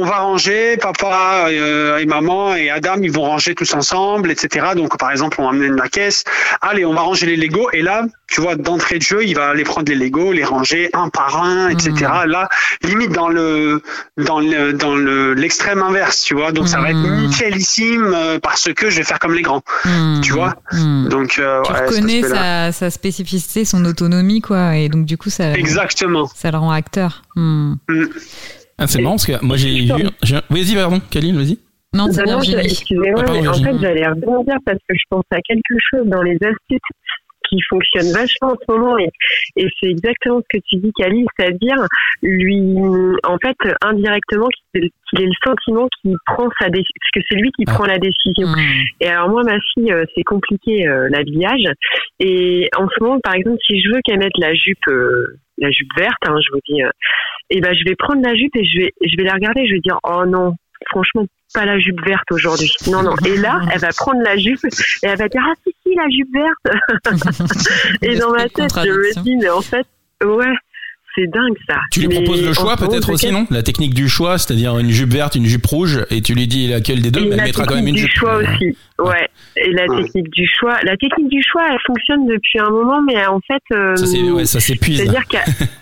[0.00, 4.68] on va ranger, papa euh, et maman et Adam, ils vont ranger tous ensemble, etc.
[4.74, 6.24] Donc par exemple, on amène la caisse,
[6.60, 9.48] allez, on va ranger les Legos, et là, tu vois, d'entrée de jeu, il va
[9.48, 11.92] aller prendre les Legos, les ranger un par un, etc.
[12.24, 12.28] Mmh.
[12.28, 12.48] Là,
[12.82, 13.82] limite dans le
[14.16, 16.52] dans le dans le l'extrême inverse, tu vois.
[16.52, 17.26] Donc ça va être Mmh.
[17.26, 20.20] nickelissime euh, parce que je vais faire comme les grands, Hmm.
[20.22, 20.54] tu vois.
[20.72, 21.08] Hmm.
[21.08, 25.30] Donc euh, Tu ouais, reconnais sa, sa spécificité, son autonomie, quoi, et donc du coup,
[25.30, 26.28] ça, Exactement.
[26.34, 27.22] ça le rend acteur.
[28.80, 30.04] Ah, c'est marrant parce que moi j'ai vu.
[30.50, 31.58] Vas-y, pardon, Kaline, vas-y.
[31.94, 35.40] Non, c'est Bah excusez-moi, Ah, mais en fait, j'allais rebondir parce que je pense à
[35.40, 36.78] quelque chose dans les astuces
[37.48, 39.08] qui fonctionne vachement en ce moment et,
[39.56, 41.84] et c'est exactement ce que tu dis, Cali, c'est-à-dire
[42.22, 42.60] lui,
[43.24, 47.50] en fait, indirectement, qu'il qu'il ait le sentiment qu'il prend sa décision, que c'est lui
[47.58, 47.72] qui Ah.
[47.72, 48.46] prend la décision.
[48.46, 48.82] Hmm.
[49.00, 51.64] Et alors moi, ma fille, euh, c'est compliqué euh, l'habillage.
[52.20, 55.70] Et en ce moment, par exemple, si je veux qu'elle mette la jupe, euh, la
[55.70, 56.90] jupe verte, hein, je vous dis, euh,
[57.50, 59.66] eh ben je vais prendre la jupe et je vais, je vais la regarder.
[59.66, 60.54] Je vais dire, oh non,
[60.88, 62.72] franchement, pas la jupe verte aujourd'hui.
[62.90, 63.14] Non, non.
[63.26, 66.08] Et là, elle va prendre la jupe et elle va dire, ah si si, la
[66.08, 68.02] jupe verte.
[68.02, 69.86] et dans ma tête, je me dis, mais en fait,
[70.24, 70.54] ouais.
[71.14, 71.76] C'est dingue ça.
[71.90, 73.44] Tu lui Mais proposes le choix peut-être aussi, non?
[73.50, 76.68] La technique du choix, c'est-à-dire une jupe verte, une jupe rouge, et tu lui dis
[76.68, 78.20] laquelle des deux, mais elle la mettra quand même technique une du jupe.
[78.20, 78.76] choix aussi.
[79.00, 79.28] Ouais.
[79.56, 80.02] Et la Ouais.
[80.04, 83.62] technique du choix, la technique du choix, elle fonctionne depuis un moment, mais en fait,
[83.74, 84.98] euh, Ça c'est- ouais, ça s'épuise.
[84.98, 85.42] c'est-à-dire qu'elle,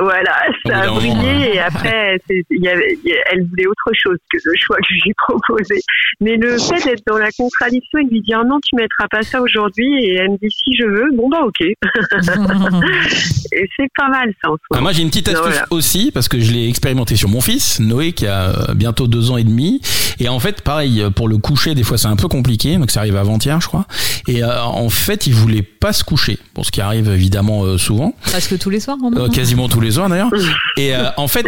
[0.00, 0.34] voilà,
[0.66, 3.90] ça a brillé et après, c'est- il y avait, il y a- elle voulait autre
[3.94, 5.80] chose que le choix que je lui proposais.
[6.20, 9.22] Mais le fait d'être dans la contradiction et de lui dire non, tu mettras pas
[9.22, 11.60] ça aujourd'hui, et elle me dit si je veux, bon bah ok.
[13.52, 15.66] Et c'est pas mal ça en ce Ah, moi j'ai une petite astuce Voilà.
[15.70, 19.30] aussi parce que je l'ai expérimenté sur mon fils Noé qui a euh, bientôt deux
[19.30, 19.80] ans et demi.
[20.20, 22.76] Et en fait pareil pour le coucher des fois c'est un peu compliqué.
[22.76, 23.86] Donc ça arrive avant-hier je crois.
[24.28, 26.38] Et euh, en fait il voulait pas se coucher.
[26.54, 28.14] Bon ce qui arrive évidemment euh, souvent.
[28.22, 30.30] Presque tous les soirs, en Euh, quasiment tous les d'ailleurs.
[30.76, 31.46] Et euh, en fait,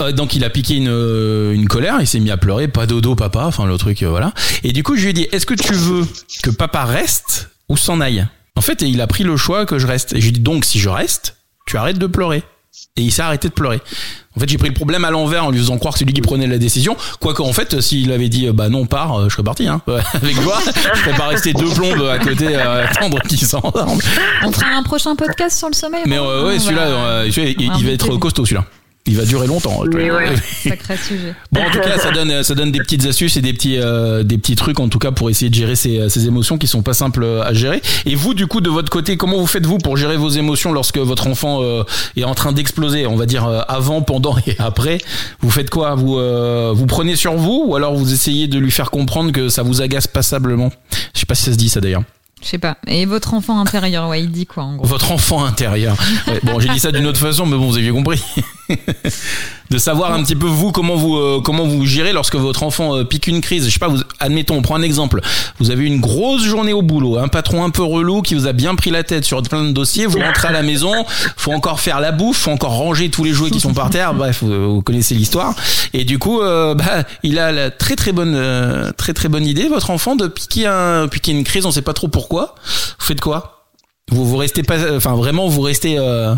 [0.00, 2.86] euh, donc il a piqué une, euh, une colère, il s'est mis à pleurer, pas
[2.86, 4.32] dodo papa, enfin le truc, euh, voilà.
[4.62, 6.06] Et du coup, je lui ai dit, est-ce que tu veux
[6.42, 8.26] que papa reste ou s'en aille?
[8.56, 10.12] En fait, et il a pris le choix que je reste.
[10.12, 12.42] Et je lui ai dit, donc si je reste, tu arrêtes de pleurer.
[12.96, 13.80] Et il s'est arrêté de pleurer.
[14.36, 16.12] En fait, j'ai pris le problème à l'envers en lui faisant croire que c'est lui
[16.12, 16.96] qui prenait la décision.
[17.20, 19.80] Quoique, en fait, s'il avait dit, euh, bah non, pars, euh, je serais parti, hein,
[19.86, 20.58] Ouais, avec joie.
[20.94, 23.98] Je serais pas resté deux plombes à côté à attendre qu'il s'endorme.
[24.44, 26.02] On fera un prochain podcast sur le sommeil.
[26.06, 28.64] Mais hein euh, ouais, celui-là, euh, il, va il va être costaud celui-là.
[29.08, 29.82] Il va durer longtemps.
[29.92, 30.26] Mais ouais.
[30.62, 31.34] Sacré sujet.
[31.50, 34.22] Bon, en tout cas, ça donne, ça donne des petites astuces et des petits, euh,
[34.22, 36.82] des petits trucs, en tout cas, pour essayer de gérer ces, ces émotions qui sont
[36.82, 37.82] pas simples à gérer.
[38.06, 40.98] Et vous, du coup, de votre côté, comment vous faites-vous pour gérer vos émotions lorsque
[40.98, 41.82] votre enfant euh,
[42.16, 44.98] est en train d'exploser On va dire euh, avant, pendant et après?
[45.40, 45.94] Vous faites quoi?
[45.94, 49.48] Vous, euh, vous prenez sur vous ou alors vous essayez de lui faire comprendre que
[49.48, 50.70] ça vous agace passablement?
[51.14, 52.02] Je sais pas si ça se dit ça d'ailleurs.
[52.40, 52.78] Je sais pas.
[52.86, 54.86] Et votre enfant intérieur, ouais, il dit quoi en gros?
[54.86, 55.96] Votre enfant intérieur.
[56.44, 58.22] Bon, j'ai dit ça d'une autre façon, mais bon, vous aviez compris.
[59.70, 62.96] De savoir un petit peu vous comment vous euh, comment vous gérez lorsque votre enfant
[62.96, 63.66] euh, pique une crise.
[63.66, 65.20] Je sais pas, vous, admettons, on prend un exemple.
[65.58, 68.46] Vous avez eu une grosse journée au boulot, un patron un peu relou qui vous
[68.46, 70.06] a bien pris la tête sur plein de dossiers.
[70.06, 70.92] Vous rentrez à la maison,
[71.36, 74.14] faut encore faire la bouffe, faut encore ranger tous les jouets qui sont par terre.
[74.14, 75.54] Bref, vous, connaissez l'histoire.
[75.92, 79.46] Et du coup, euh, bah, il a la très très bonne euh, très très bonne
[79.46, 81.66] idée, votre enfant, de piquer un piquer une crise.
[81.66, 82.54] On sait pas trop pourquoi.
[82.98, 83.70] Vous faites quoi?
[84.10, 86.34] Vous vous restez pas, enfin vraiment vous restez euh,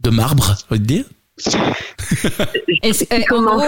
[0.00, 1.04] de marbre, va te dire?
[2.82, 3.62] Est-ce- en gros,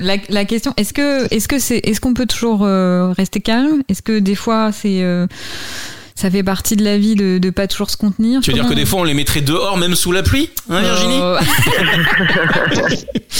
[0.00, 3.82] la, la question, est-ce que, est-ce que c'est, est-ce qu'on peut toujours euh, rester calme?
[3.88, 5.26] Est-ce que des fois c'est, euh,
[6.14, 8.40] ça fait partie de la vie de, de pas toujours se contenir?
[8.40, 10.80] Tu veux dire que des fois on les mettrait dehors même sous la pluie, hein
[10.80, 11.20] Virginie?
[11.20, 11.38] Euh,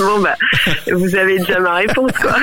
[0.00, 0.34] Bon bah,
[0.92, 2.34] vous avez déjà ma réponse quoi.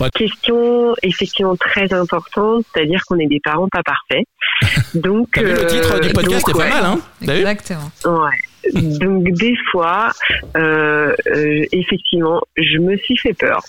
[0.00, 0.10] Ouais.
[0.14, 4.24] Question effectivement très importante, c'est-à-dire qu'on est des parents pas parfaits.
[4.94, 6.82] Donc vu le euh, titre du podcast, donc, c'est pas ouais.
[6.82, 7.90] mal, hein Exactement.
[8.04, 8.36] Ouais.
[8.74, 10.12] Donc des fois,
[10.56, 13.60] euh, euh, effectivement, je me suis fait peur.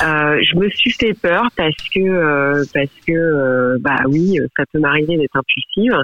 [0.00, 4.62] Euh, je me suis fait peur parce que euh, parce que euh, bah oui, ça
[4.72, 5.96] peut m'arriver d'être impulsive.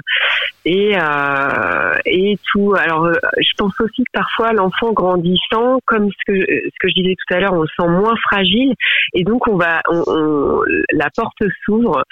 [0.65, 2.73] Et euh, et tout.
[2.77, 7.15] Alors, je pense aussi que parfois l'enfant grandissant, comme ce que ce que je disais
[7.15, 8.73] tout à l'heure, on le sent moins fragile.
[9.13, 12.03] Et donc on va on, on- la porte s'ouvre.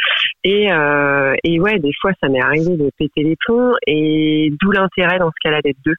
[0.45, 3.73] Et euh, et ouais, des fois ça m'est arrivé de péter les plombs.
[3.87, 5.95] Et d'où l'intérêt dans ce cas-là d'être deux.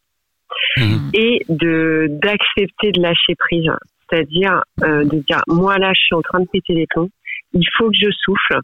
[0.76, 1.10] Mhm.
[1.14, 3.68] et de d'accepter de lâcher prise,
[4.08, 7.10] c'est-à-dire euh, de dire moi là je suis en train de péter les plombs,
[7.52, 8.60] il faut que je souffle.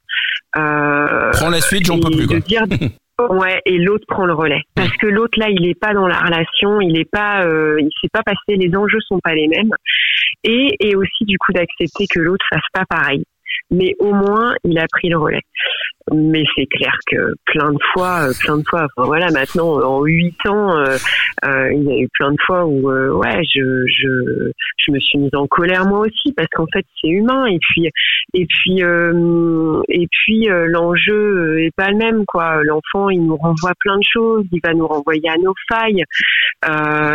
[0.57, 2.37] Euh, Prends la suite, j'en peux plus quoi.
[2.37, 2.65] de dire
[3.31, 4.63] ouais et l'autre prend le relais.
[4.75, 7.91] Parce que l'autre là il est pas dans la relation il est pas euh, il
[8.01, 9.73] s'est pas passé les enjeux sont pas les mêmes.
[10.45, 13.25] Et et aussi du coup d'accepter que l'autre fasse pas pareil
[13.71, 15.43] mais au moins il a pris le relais.
[16.13, 20.03] Mais c'est clair que plein de fois, euh, plein de fois, enfin voilà, maintenant en
[20.03, 20.97] huit ans, euh,
[21.45, 25.19] euh, il y a eu plein de fois où ouais, je, je, je me suis
[25.19, 27.47] mise en colère moi aussi parce qu'en fait c'est humain.
[27.47, 27.91] Et puis
[28.35, 32.61] et puis et puis l'enjeu est pas le même quoi.
[32.65, 36.03] L'enfant il nous renvoie plein de choses, il va nous renvoyer à nos failles.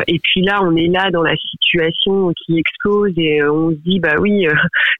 [0.07, 3.99] Et puis là on est là dans la situation qui explose et on se dit
[3.99, 4.47] bah oui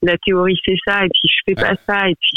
[0.02, 1.06] la théorie c'est ça.
[1.06, 2.36] Et puis fais pas ça et puis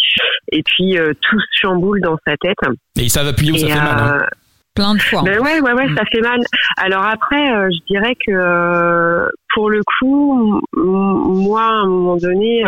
[0.53, 2.57] et puis tout chamboule dans sa tête.
[2.97, 3.99] Et ça va appuyer où ça fait mal.
[3.99, 4.19] Hein.
[4.21, 4.27] Euh,
[4.75, 5.23] Plein de fois.
[5.25, 6.41] Ben ouais, ouais, ouais, ça fait mal.
[6.77, 12.63] Alors après, euh, je dirais que euh, pour le coup, moi, à un moment donné,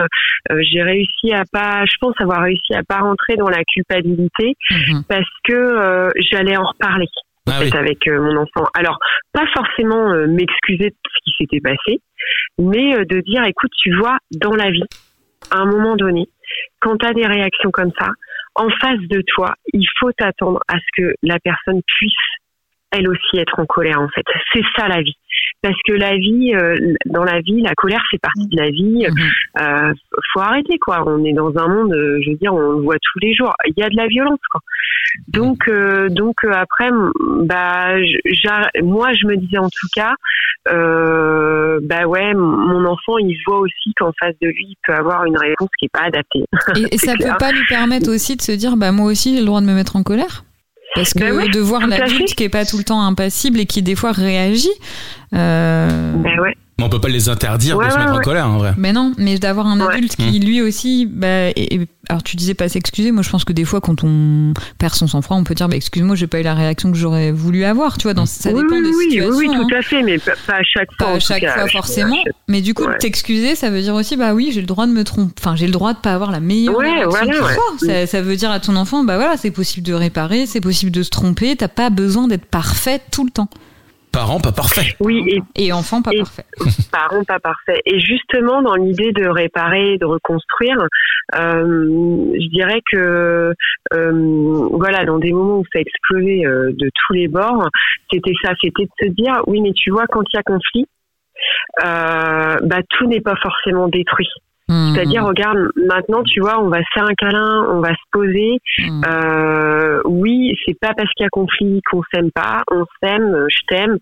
[0.51, 5.05] j'ai réussi à pas, je pense avoir réussi à pas rentrer dans la culpabilité mhm.
[5.09, 7.07] parce que j'allais en reparler.
[7.47, 8.69] Ah avec mon enfant.
[8.75, 8.99] Alors,
[9.33, 12.01] pas forcément m'excuser de ce qui s'était passé,
[12.59, 14.85] mais de dire, écoute, tu vois, dans la vie,
[15.51, 16.29] à un moment donné,
[16.81, 18.09] quand tu as des réactions comme ça,
[18.55, 22.13] en face de toi, il faut t'attendre à ce que la personne puisse
[22.91, 24.25] elle aussi être en colère en fait.
[24.53, 25.17] C'est ça la vie.
[25.63, 29.07] Parce que la vie, euh, dans la vie, la colère fait partie de la vie.
[29.07, 29.31] Mhm.
[29.61, 29.93] Euh,
[30.33, 31.05] faut arrêter quoi.
[31.07, 33.53] On est dans un monde, euh, je veux dire, on le voit tous les jours.
[33.67, 34.61] Il y a de la violence quoi.
[35.29, 36.89] Donc, euh, donc après,
[37.43, 37.97] bah,
[38.83, 40.15] moi je me disais en tout cas,
[40.67, 45.37] bah ouais, mon enfant il voit aussi qu'en face de lui il peut avoir une
[45.37, 46.45] réponse qui est pas adaptée.
[46.77, 49.41] Et, et ça peut pas lui permettre aussi de se dire, bah moi aussi j'ai
[49.41, 50.45] le droit de me mettre en colère?
[50.95, 53.83] Parce que ben de voir l'adulte qui est pas tout le temps impassible et qui
[53.83, 54.69] des fois réagit.
[55.35, 56.15] Euh...
[56.17, 58.75] Ben ouais on peut pas les interdire de se mettre en colère, en vrai.
[58.77, 60.45] Mais non, mais d'avoir un adulte qui, mmh.
[60.45, 63.13] lui aussi, bah, et, alors tu disais pas s'excuser.
[63.13, 65.77] Moi, je pense que des fois, quand on perd son sang-froid, on peut dire, bah,
[65.77, 67.99] excuse-moi, j'ai pas eu la réaction que j'aurais voulu avoir.
[67.99, 69.37] Tu vois, dans, ça dépend oui, des oui, situations.
[69.37, 71.07] Oui, oui, tout à fait, mais pas, à chaque fois.
[71.07, 72.17] Pas à chaque fois, forcément.
[72.49, 75.05] Mais du coup, t'excuser, ça veut dire aussi, bah oui, j'ai le droit de me
[75.05, 75.33] tromper.
[75.39, 77.37] Enfin, j'ai le droit de pas avoir la meilleure réaction voilà,
[77.79, 80.91] ça, ça, veut dire à ton enfant, bah voilà, c'est possible de réparer, c'est possible
[80.91, 81.57] de se tromper.
[81.57, 83.49] T'as pas besoin d'être parfait tout le temps.
[84.21, 84.97] Parents pas parfaits.
[85.01, 85.25] Oui,
[85.57, 86.45] et, et enfants pas parfaits.
[86.93, 87.81] Parents pas parfaits.
[87.87, 90.77] Et justement, dans l'idée de réparer, de reconstruire,
[91.37, 93.55] euh, je dirais que
[93.95, 97.67] euh, voilà, dans des moments où ça a explosé euh, de tous les bords,
[98.13, 100.87] c'était ça, c'était de se dire, oui, mais tu vois, quand il y a conflit,
[101.83, 104.29] euh, bah tout n'est pas forcément détruit.
[104.71, 104.95] Mmh.
[104.95, 108.59] C'est-à-dire, regarde, maintenant, tu vois, on va se faire un câlin, on va se poser.
[108.79, 109.03] Mmh.
[109.05, 113.61] Euh, oui, c'est pas parce qu'il y a conflit qu'on s'aime pas, on s'aime, je
[113.67, 113.99] t'aime.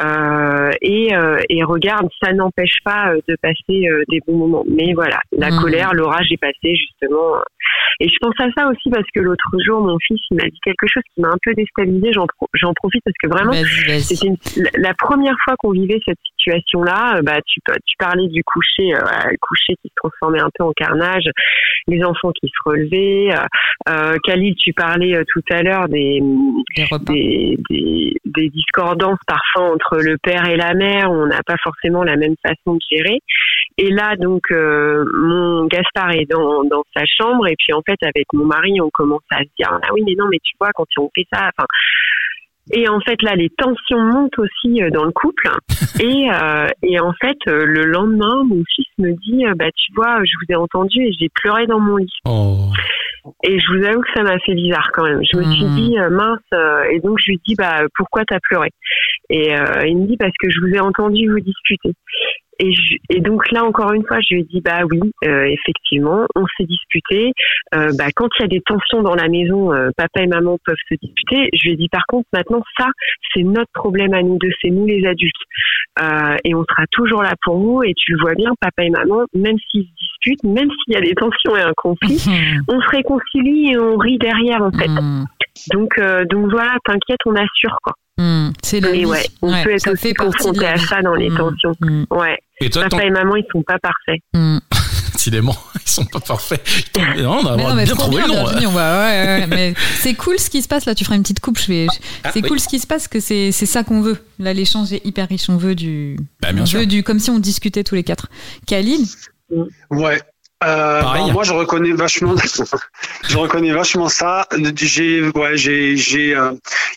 [0.00, 4.64] Euh, et, euh, et regarde, ça n'empêche pas euh, de passer euh, des bons moments.
[4.68, 5.60] Mais voilà, la mmh.
[5.60, 7.36] colère, l'orage est passé justement.
[8.00, 10.58] Et je pense à ça aussi parce que l'autre jour, mon fils, il m'a dit
[10.64, 12.10] quelque chose qui m'a un peu déstabilisé.
[12.12, 14.34] J'en profite parce que vraiment, c'était
[14.76, 17.20] la première fois qu'on vivait cette situation-là.
[17.22, 18.92] Bah, tu, tu parlais du coucher,
[19.40, 21.24] coucher qui se transformait un peu en carnage,
[21.86, 23.34] les enfants qui se relevaient.
[23.34, 23.46] Euh,
[23.88, 26.20] euh Khalil, tu parlais euh, tout à l'heure des
[26.76, 31.10] des, des, des, discordances parfois entre le père et la mère.
[31.10, 33.20] On n'a pas forcément la même façon de gérer.
[33.78, 37.98] Et là, donc, euh, mon Gaspard est dans, dans sa chambre et puis en fait,
[38.02, 40.70] avec mon mari, on commence à se dire ah oui, mais non, mais tu vois,
[40.74, 41.66] quand on fait ça, enfin
[42.70, 45.48] et en fait, là, les tensions montent aussi euh, dans le couple.
[46.00, 50.22] Et, euh, et en fait, euh, le lendemain, mon fils me dit, bah, tu vois,
[50.22, 52.12] je vous ai entendu et j'ai pleuré dans mon lit.
[52.24, 52.70] Oh.
[53.42, 55.20] Et je vous avoue que ça m'a fait bizarre quand même.
[55.24, 55.74] Je me suis hmm.
[55.76, 58.68] dit, mince, et donc je lui dis, bah, pourquoi t'as pleuré?
[59.30, 59.54] Et
[59.86, 61.94] il me dit, parce que je vous ai entendu vous discuter.
[62.58, 62.72] Et,
[63.10, 66.44] et, donc là, encore une fois, je lui ai dit, bah oui, euh, effectivement, on
[66.56, 67.32] s'est disputé.
[67.74, 70.58] Euh, bah, quand il y a des tensions dans la maison, euh, papa et maman
[70.64, 71.48] peuvent se disputer.
[71.52, 72.86] Je lui ai dit, par contre, maintenant, ça,
[73.32, 75.34] c'est notre problème à nous deux, c'est nous les adultes.
[76.00, 77.82] Euh, et on sera toujours là pour vous.
[77.82, 80.96] Et tu le vois bien, papa et maman, même s'ils se disputent, même s'il y
[80.96, 82.24] a des tensions et un conflit,
[82.68, 84.88] on se réconcilie et on rit derrière, en fait.
[84.88, 85.24] Mm.
[85.72, 87.94] Donc, euh, donc voilà, t'inquiète, on assure, quoi.
[88.18, 88.50] Mm.
[88.64, 91.36] c'est la ouais, on peut être aussi confronté à ça dans les mm.
[91.36, 91.74] tensions.
[92.10, 92.36] Ouais.
[92.60, 94.20] Et toi, Papa et maman, ils sont pas parfaits.
[94.34, 94.58] Mm.
[95.12, 96.62] Décidément, ils sont pas parfaits.
[97.18, 98.72] Non, on a bien, bien trouvé le nom.
[98.74, 100.94] Ouais, ouais, c'est cool ce qui se passe là.
[100.94, 101.58] Tu feras une petite coupe.
[101.58, 101.86] Je vais.
[102.24, 104.18] Ah, c'est cool ce qui se passe que c'est c'est ça qu'on veut.
[104.38, 105.48] Là, l'échange est hyper riche.
[105.48, 106.16] On veut du.
[106.40, 108.28] Bah, bien on Veut du comme si on discutait tous les quatre.
[108.66, 109.06] Khalil.
[109.90, 110.20] Ouais.
[110.64, 112.34] Euh, bah, moi, je reconnais vachement,
[113.28, 114.46] je reconnais vachement ça.
[114.74, 116.52] J'ai, ouais, j'ai, j'ai, euh,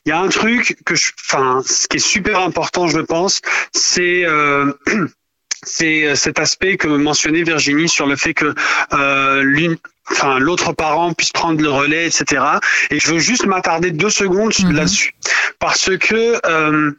[0.06, 3.42] il y a un truc que je, enfin, ce qui est super important, je pense,
[3.72, 4.74] c'est euh,
[5.64, 8.54] c'est euh, cet aspect que mentionnait Virginie sur le fait que
[8.94, 9.78] euh, l'une
[10.10, 12.44] enfin l'autre parent puisse prendre le relais, etc.
[12.90, 14.74] Et je veux juste m'attarder deux secondes mhm.
[14.74, 15.14] là-dessus
[15.60, 16.92] parce que euh,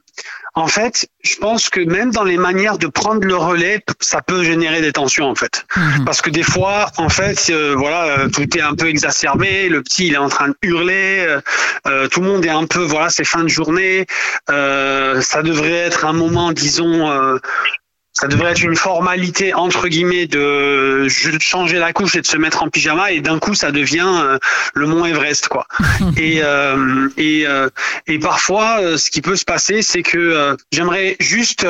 [0.54, 4.44] en fait, je pense que même dans les manières de prendre le relais, ça peut
[4.44, 5.64] générer des tensions en fait.
[5.76, 6.04] Mhm.
[6.04, 9.68] Parce que des fois, en fait, euh, voilà, euh, tout est un peu exacerbé.
[9.70, 11.24] Le petit, il est en train de hurler.
[11.26, 11.40] euh,
[11.86, 14.06] euh, tout le monde est un peu, voilà, c'est fin de journée.
[14.50, 17.10] Euh, ça devrait être un moment, disons.
[18.22, 21.08] Ça devrait être une formalité entre guillemets de
[21.40, 24.38] changer la couche et de se mettre en pyjama et d'un coup ça devient euh,
[24.74, 25.66] le mont Everest quoi.
[26.16, 27.68] et euh, et euh,
[28.06, 31.66] et parfois euh, ce qui peut se passer c'est que j'aimerais juste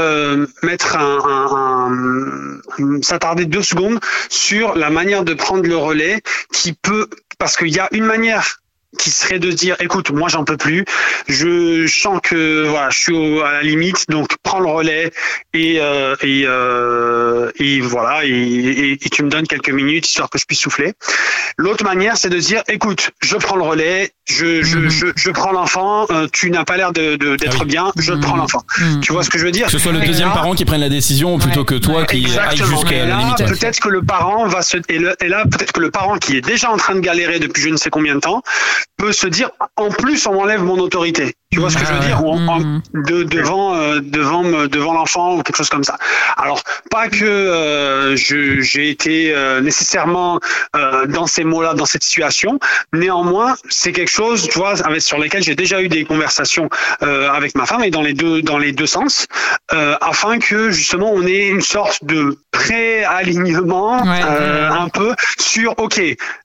[0.62, 1.18] mettre un,
[1.56, 6.20] un- un- s'attarder deux secondes sur la manière de prendre le relais
[6.52, 8.60] qui peut parce qu'il y a une manière
[8.98, 10.84] qui serait de dire écoute moi j'en peux plus.
[11.28, 15.10] Je sens que voilà je suis à la limite donc prends le relais
[15.54, 20.28] et euh, et, euh, et voilà et, et- et tu me donnes quelques minutes histoire
[20.30, 20.92] que je puisse souffler.
[21.56, 24.90] L'autre manière c'est de dire écoute je prends le relais je je, Mhm.
[24.90, 27.66] je, je prends l'enfant euh, tu n'as pas l'air de de- d'être Ah oui.
[27.74, 28.20] bien je Mhm.
[28.20, 29.00] prends l'enfant Mhm.
[29.00, 30.54] tu vois ce que je veux dire Que ce soit le Et deuxième là- parent
[30.54, 31.66] qui prenne la décision plutôt Ouais.
[31.66, 33.44] que toi qui aille jusqu'à Et la limite.
[33.46, 36.36] peut-être que le parent va se et, le- et là peut-être que le parent qui
[36.36, 38.42] est déjà en train de galérer depuis je ne sais combien de temps
[38.98, 41.34] peut se dire en plus on m'enlève mon autorité.
[41.52, 42.06] Tu vois ce que Ah je veux ouais.
[42.06, 42.80] dire On-
[43.10, 44.42] de, devant euh, devant
[44.76, 45.96] devant l'enfant ou quelque chose comme ça.
[46.38, 46.60] Alors
[46.90, 50.40] pas que euh, j'ai été nécessairement
[51.08, 52.58] dans ces mots-là dans cette situation,
[52.92, 56.68] néanmoins c'est quelque chose tu vois avec, sur lesquels j'ai déjà eu des conversations
[57.02, 59.26] euh, avec ma femme et dans les deux dans les deux sens
[59.72, 64.20] euh, afin que justement on ait une sorte de pré-alignement Ouais.
[64.24, 66.00] euh, un peu sur ok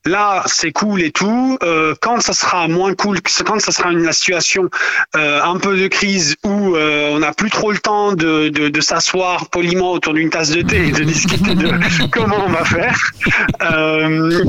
[0.06, 1.58] là c'est cool et tout
[2.02, 4.70] quand ça sera moins cool quand ça sera une la situation
[5.14, 9.50] un peu de crise où on n'a plus trop le temps de, de, de s'asseoir
[9.50, 11.70] poliment autour d'une tasse de thé et de discuter de
[12.12, 12.98] comment on va faire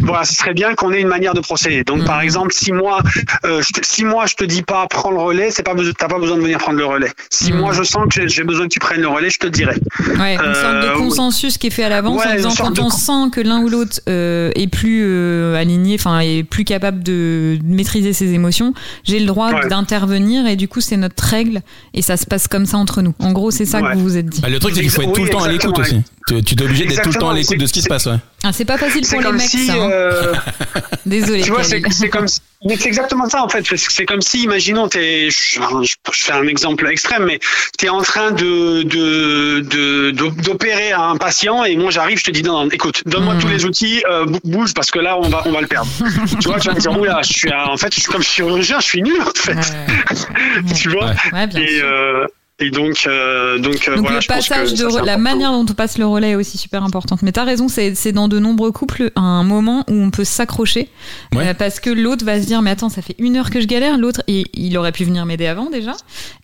[0.03, 2.25] voilà ce serait bien qu'on ait une manière de procéder donc par Mhm.
[2.25, 2.99] exemple si moi
[3.45, 5.93] euh, je te- si moi je te dis pas prends le relais c'est pas besoin
[5.99, 7.59] t'as pas besoin de venir prendre le relais si Mhm.
[7.61, 9.75] moi je sens que j'ai- besoin que tu prennes le relais je te dirai
[10.19, 12.79] Ouais, une sorte de Euh, consensus qui est fait à l'avance ouais, en disant quand
[12.79, 17.03] on sent que l'un ou l'autre euh, est plus euh, aligné, enfin est plus capable
[17.03, 19.69] de maîtriser ses émotions, j'ai le droit Ouais.
[19.69, 21.61] d'intervenir et du coup c'est notre règle
[21.95, 23.15] et ça se passe comme ça entre nous.
[23.19, 23.93] En gros c'est ça Ouais.
[23.93, 24.41] que vous vous êtes dit.
[24.41, 26.03] Bah, le truc, c'est qu'il faut être tout le temps à l'écoute aussi.
[26.27, 28.07] Tu, tu es obligé d'être tout le temps à l'écoute de ce qui se passe.
[28.07, 28.17] Ouais.
[28.45, 29.73] Ah, c'est pas facile pour les mecs si ça.
[29.75, 29.91] hein.
[29.91, 30.35] euh,
[31.07, 31.43] Désolé.
[31.43, 33.65] Tu vois, c'est comme si- mais c'est exactement ça en fait.
[33.77, 37.41] C'est- comme si, imaginons, t'es, je, je fais un exemple extrême, mais
[37.79, 40.11] tu es en train de de- de-
[40.43, 43.65] d'opérer un patient et moi j'arrive, je te dis non, non, écoute, donne-moi tous les
[43.65, 45.91] outils, euh, bou- bouge parce que là on va on va le perdre.
[46.41, 48.79] tu vois, tu vas me dire oula, je suis en fait, je suis comme chirurgien,
[48.81, 49.55] je suis nul en fait.
[49.55, 51.13] Ouais, tu vois.
[51.33, 51.49] Ouais.
[51.57, 51.87] Et sûr.
[51.87, 52.27] euh,
[52.61, 55.13] et donc euh, donc, euh, Donc voilà, le je pense que passage ça, de la
[55.15, 55.19] important.
[55.19, 57.23] manière dont on passe le relais est aussi super importante.
[57.23, 60.89] Mais t'as raison, c'est c'est dans de nombreux couples un moment où on peut s'accrocher
[61.35, 61.49] Ouais.
[61.49, 63.67] euh, parce que l'autre va se dire mais attends ça fait une heure que je
[63.67, 65.93] galère, l'autre et il aurait pu venir m'aider avant déjà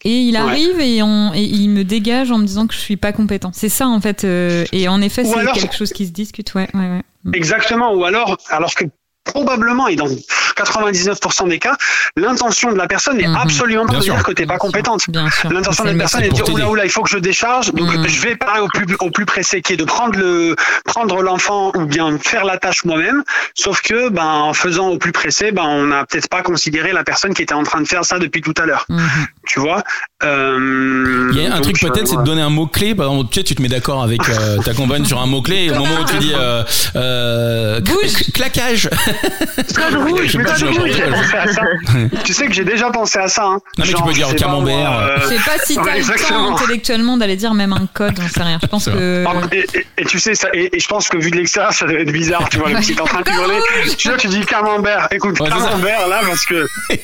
[0.05, 2.97] et il arrive et, on, et il me dégage en me disant que je suis
[2.97, 3.51] pas compétent.
[3.53, 6.55] C'est ça en fait euh, et en effet c'est quelque chose qui se discute.
[6.55, 7.03] Ouais ouais ouais.
[7.33, 7.95] Exactement.
[7.95, 8.85] Ou alors, alors que
[9.25, 10.07] probablement, et dans
[10.57, 11.77] 99% des cas,
[12.17, 13.37] l'intention de la personne n'est Mhm.
[13.37, 15.03] absolument pas de dire que t'es pas compétente.
[15.51, 17.93] L'intention de la personne est de dire oula oula il faut que je décharge donc
[17.93, 18.07] Mhm.
[18.09, 20.55] je vais parer au plus au plus pressé qui est de prendre le
[20.85, 25.13] prendre l'enfant ou bien faire la tâche moi-même sauf que ben en faisant au plus
[25.13, 28.05] pressé ben on n'a peut-être pas considéré la personne qui était en train de faire
[28.05, 29.09] ça depuis tout à l'heure Mhm.
[29.47, 29.83] tu vois
[30.23, 32.95] Euh, Il y a un truc peut-être, c'est de donner un mot-clé.
[32.95, 35.65] Par exemple, tu sais, tu te mets d'accord avec euh, ta compagne sur un mot-clé
[35.65, 36.63] et au moment où tu dis euh,
[36.97, 37.81] euh,
[38.33, 38.89] claquage.
[39.75, 41.63] Code rouge, Je sais mais pas code si rouge, j'ai pensé à ça.
[42.25, 43.45] tu sais que j'ai déjà pensé à ça.
[43.45, 43.59] Hein.
[43.79, 44.91] Non, mais tu peux dire je sais pas, camembert.
[44.91, 48.15] moi, euh, Je sais pas si t'as le temps intellectuellement d'aller dire même un code,
[48.21, 48.59] j'en sais rien.
[48.63, 51.31] Je pense que Et, et- et tu sais, ça, et, et je pense que vu
[51.31, 53.59] de l'extérieur, ça doit être bizarre, tu vois, le petit en train de hurler.
[53.99, 55.09] Tu vois, tu dis camembert.
[55.11, 56.67] Écoute, Ouais, camembert, là, parce que,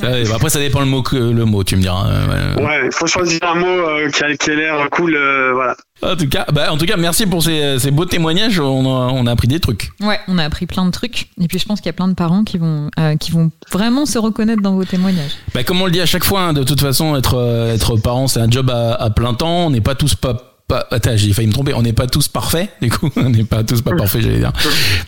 [0.00, 2.06] bah après, ça dépend le mot, que, le mot tu me diras.
[2.08, 2.62] euh, ouais.
[2.64, 5.76] ouais, il faut choisir un mot euh, qui a, qui a l'air cool, euh, voilà.
[6.02, 8.58] En tout cas, bah, en tout cas, merci pour ces, ces beaux témoignages.
[8.58, 9.92] On a, on a appris des trucs.
[10.00, 11.28] Ouais, on a appris plein de trucs.
[11.40, 13.50] Et puis je pense qu'il y a plein de parents qui vont, euh, qui vont
[13.72, 15.32] vraiment se reconnaître dans vos témoignages.
[15.54, 17.96] Bah, comme on le dit à chaque fois, hein, de toute façon, être, euh, être
[17.96, 19.66] parent, c'est un job à, à plein temps.
[19.66, 20.53] On n'est pas tous pas.
[20.66, 21.74] Pas attends, j'ai failli me tromper.
[21.74, 23.10] On n'est pas tous parfaits, du coup.
[23.16, 24.52] On n'est pas tous pas parfaits, j'allais dire.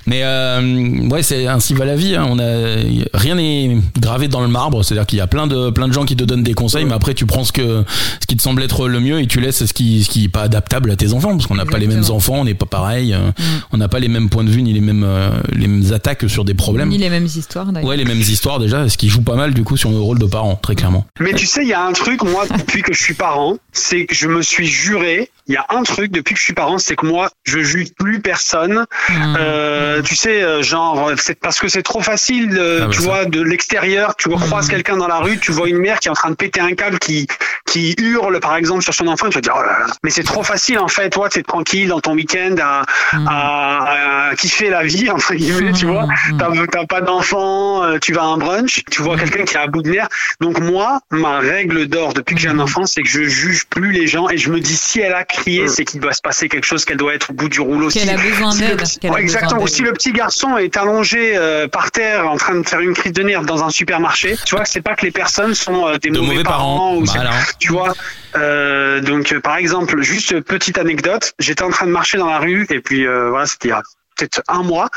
[0.07, 2.14] Mais euh, ouais, c'est ainsi va la vie.
[2.14, 2.26] hein.
[2.28, 2.76] On a
[3.14, 4.84] rien n'est gravé dans le marbre.
[4.84, 6.92] C'est-à-dire qu'il y a plein de plein de gens qui te donnent des conseils, mais
[6.94, 7.84] après tu prends ce que
[8.20, 10.28] ce qui te semble être le mieux et tu laisses ce qui ce qui est
[10.28, 12.66] pas adaptable à tes enfants, parce qu'on n'a pas les mêmes enfants, on n'est pas
[12.66, 13.14] pareil.
[13.14, 13.30] euh,
[13.72, 16.28] On n'a pas les mêmes points de vue ni les mêmes euh, les mêmes attaques
[16.28, 16.88] sur des problèmes.
[16.90, 17.88] Ni les mêmes histoires d'ailleurs.
[17.88, 20.18] Ouais, les mêmes histoires déjà, ce qui joue pas mal du coup sur le rôle
[20.18, 21.07] de parent, très clairement.
[21.20, 24.04] Mais tu sais, il y a un truc, moi, depuis que je suis parent, c'est
[24.07, 26.78] que je me suis juré il y a un truc depuis que je suis parent,
[26.78, 28.84] c'est que moi, je juge plus personne.
[29.09, 29.36] Mmh.
[29.38, 33.01] Euh, tu sais, euh, genre, c'est parce que c'est trop facile, euh, Ah bah tu
[33.03, 33.09] ça.
[33.09, 34.70] vois, de l'extérieur, tu croises Mhm.
[34.72, 36.74] quelqu'un dans la rue, tu vois une mère qui est en train de péter un
[36.74, 37.26] câble, qui
[37.66, 39.86] qui hurle par exemple sur son enfant, tu vas dire, oh là là.
[40.05, 42.82] mais c'est trop facile en fait, toi, t'es tranquille dans ton week-end à,
[43.12, 43.26] Mmh.
[43.28, 46.07] à, à kiffer la vie entre guillemets, tu vois.
[46.07, 46.66] Mmh.
[46.70, 49.66] T'as pas d'enfant, euh, tu vas à un brunch, tu vois quelqu'un qui est à
[49.66, 50.09] bout de nerfs.
[50.40, 53.90] Donc moi, ma règle d'or depuis que j'ai un enfant, c'est que je juge plus
[53.92, 56.49] les gens et je me dis si elle a crié, c'est qu'il doit se passer
[56.49, 57.89] quelque chose, qu'elle doit être au bout du rouleau.
[57.89, 58.78] Qu'elle a besoin d'aide.
[58.78, 59.61] petit- qu'elle a Ouais, exactement.
[59.61, 59.68] d'aide.
[59.68, 63.12] Si le petit garçon est allongé euh, par terre en train de faire une crise
[63.12, 66.11] de nerfs dans un supermarché, tu vois, c'est pas que les personnes sont euh, des
[66.11, 66.97] De mauvais parents.
[66.97, 67.30] ou c'est- Voilà.
[67.59, 67.93] tu vois.
[68.37, 72.39] Euh, donc euh, par exemple, juste petite anecdote, j'étais en train de marcher dans la
[72.39, 73.70] rue et puis euh, voilà, c'était
[74.17, 74.89] peut-être un mois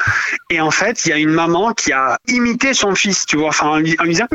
[0.50, 3.50] et en fait il y a une maman qui a imité son fils tu vois
[3.50, 4.26] enfin en lui en lui disant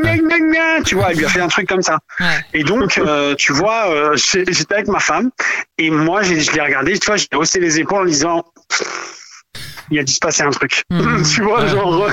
[0.85, 2.25] tu vois elle lui a fait un truc comme ça Ouais.
[2.53, 5.31] et donc euh, tu vois euh, j'étais avec ma femme
[5.77, 8.45] et moi je l'ai regardé tu vois j'ai haussé les épaules en disant
[9.91, 11.23] il a dû se passer un truc Mhm.
[11.35, 11.69] tu vois Ouais.
[11.69, 12.09] genre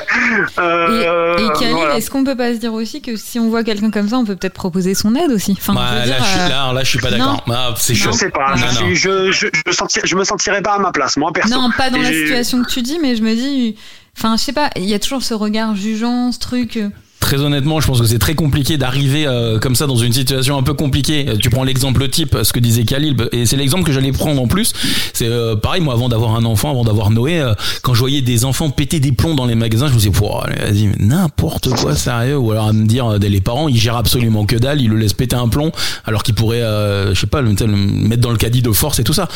[0.58, 1.96] euh, Et, et voilà.
[1.96, 4.24] est-ce qu'on peut pas se dire aussi que si on voit quelqu'un comme ça, on
[4.24, 6.48] peut peut-être proposer son aide aussi enfin, Bah, je veux là, dire, je suis, euh,
[6.48, 7.44] là, là, je suis pas d'accord.
[7.50, 8.70] Ah, c'est je sais pas Non, je, non.
[8.86, 11.50] suis- je, je, je, me sentirais, je me sentirais pas à ma place moi perso
[11.54, 13.76] Non, pas dans Et la situation que tu dis, mais je me dis.
[14.18, 16.78] Enfin, je sais pas, il y a toujours ce regard jugeant, ce truc.
[17.22, 20.58] Très honnêtement, je pense que c'est très compliqué d'arriver euh, comme ça dans une situation
[20.58, 21.24] un peu compliquée.
[21.28, 24.42] Euh, Tu prends l'exemple type, ce que disait Khalil, et c'est l'exemple que j'allais prendre
[24.42, 24.72] en plus.
[25.12, 28.22] C'est euh, pareil, moi, avant d'avoir un enfant, avant d'avoir Noé, euh, quand je voyais
[28.22, 31.94] des enfants péter des plombs dans les magasins, je me disais, vas-y, mais n'importe quoi,
[31.94, 32.36] sérieux.
[32.36, 34.96] Ou alors à me dire, euh, les parents, ils gèrent absolument que dalle, ils le
[34.96, 35.70] laissent péter un plomb,
[36.04, 38.98] alors qu'ils pourraient, euh, je sais pas, le, le mettre dans le caddie de force
[38.98, 39.28] et tout ça.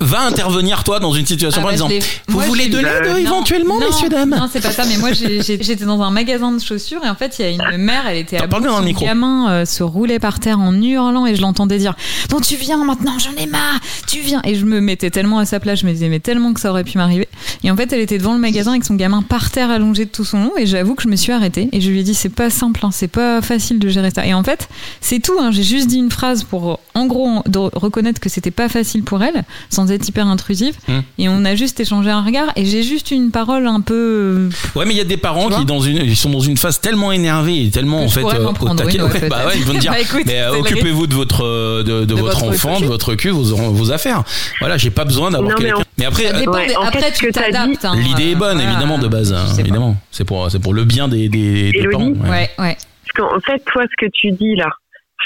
[0.00, 1.94] Va intervenir, toi, dans une situation Ah par bah, exemple,
[2.28, 5.10] vous moi, voulez de l'aide éventuellement, non, messieurs, dames Non, c'est pas ça, mais moi
[5.12, 8.18] j'étais dans un magasin de chaussures et en fait il y a une mère, elle
[8.18, 9.04] était à bout, bien dans le son micro.
[9.04, 11.94] gamin euh, se roulait par terre en hurlant et je l'entendais dire
[12.30, 14.40] Bon, tu viens maintenant, j'en ai marre, tu viens.
[14.44, 16.70] Et je me mettais tellement à sa place, je me disais mais tellement que ça
[16.70, 17.28] aurait pu m'arriver.
[17.64, 20.10] Et en fait, elle était devant le magasin avec son gamin par terre allongé de
[20.10, 22.14] tout son long et j'avoue que je me suis arrêtée et je lui ai dit
[22.14, 24.26] c'est pas simple, hein, c'est pas facile de gérer ça.
[24.26, 24.68] Et en fait,
[25.00, 28.50] c'est tout, hein, j'ai juste dit une phrase pour en gros de reconnaître que c'était
[28.50, 30.74] pas facile pour elle, sans être hyper intrusive.
[30.88, 31.00] Hmm.
[31.18, 34.48] Et on a juste échangé un regard et j'ai juste une parole un peu.
[34.74, 36.56] Ouais, mais il y a des parents qui vois dans une, ils sont dans une
[36.56, 38.96] phase tellement énervée et tellement Que en fait euh, au taquet.
[38.96, 41.82] une, ouais, Ouais, bah ouais, ils vont dire, Bah, mais euh, occupez-vous de votre euh,
[41.82, 42.82] de, de De votre votre enfant, cul.
[42.82, 44.22] de votre cul, vos vos affaires.
[44.60, 45.82] Voilà, j'ai pas besoin d'avoir quelqu'un.
[45.98, 47.84] Mais après, Ça euh, dépend Ouais, des- en Après, fait, tu t'adaptes.
[47.84, 48.70] hein, l'idée est bonne euh, voilà.
[48.70, 49.96] évidemment de base, hein, évidemment.
[50.10, 52.04] C'est pour c'est pour le bien des des, des parents.
[52.08, 52.28] ouais.
[52.30, 52.76] Ouais, ouais.
[52.76, 54.68] Parce qu'en fait, toi, ce que tu dis là,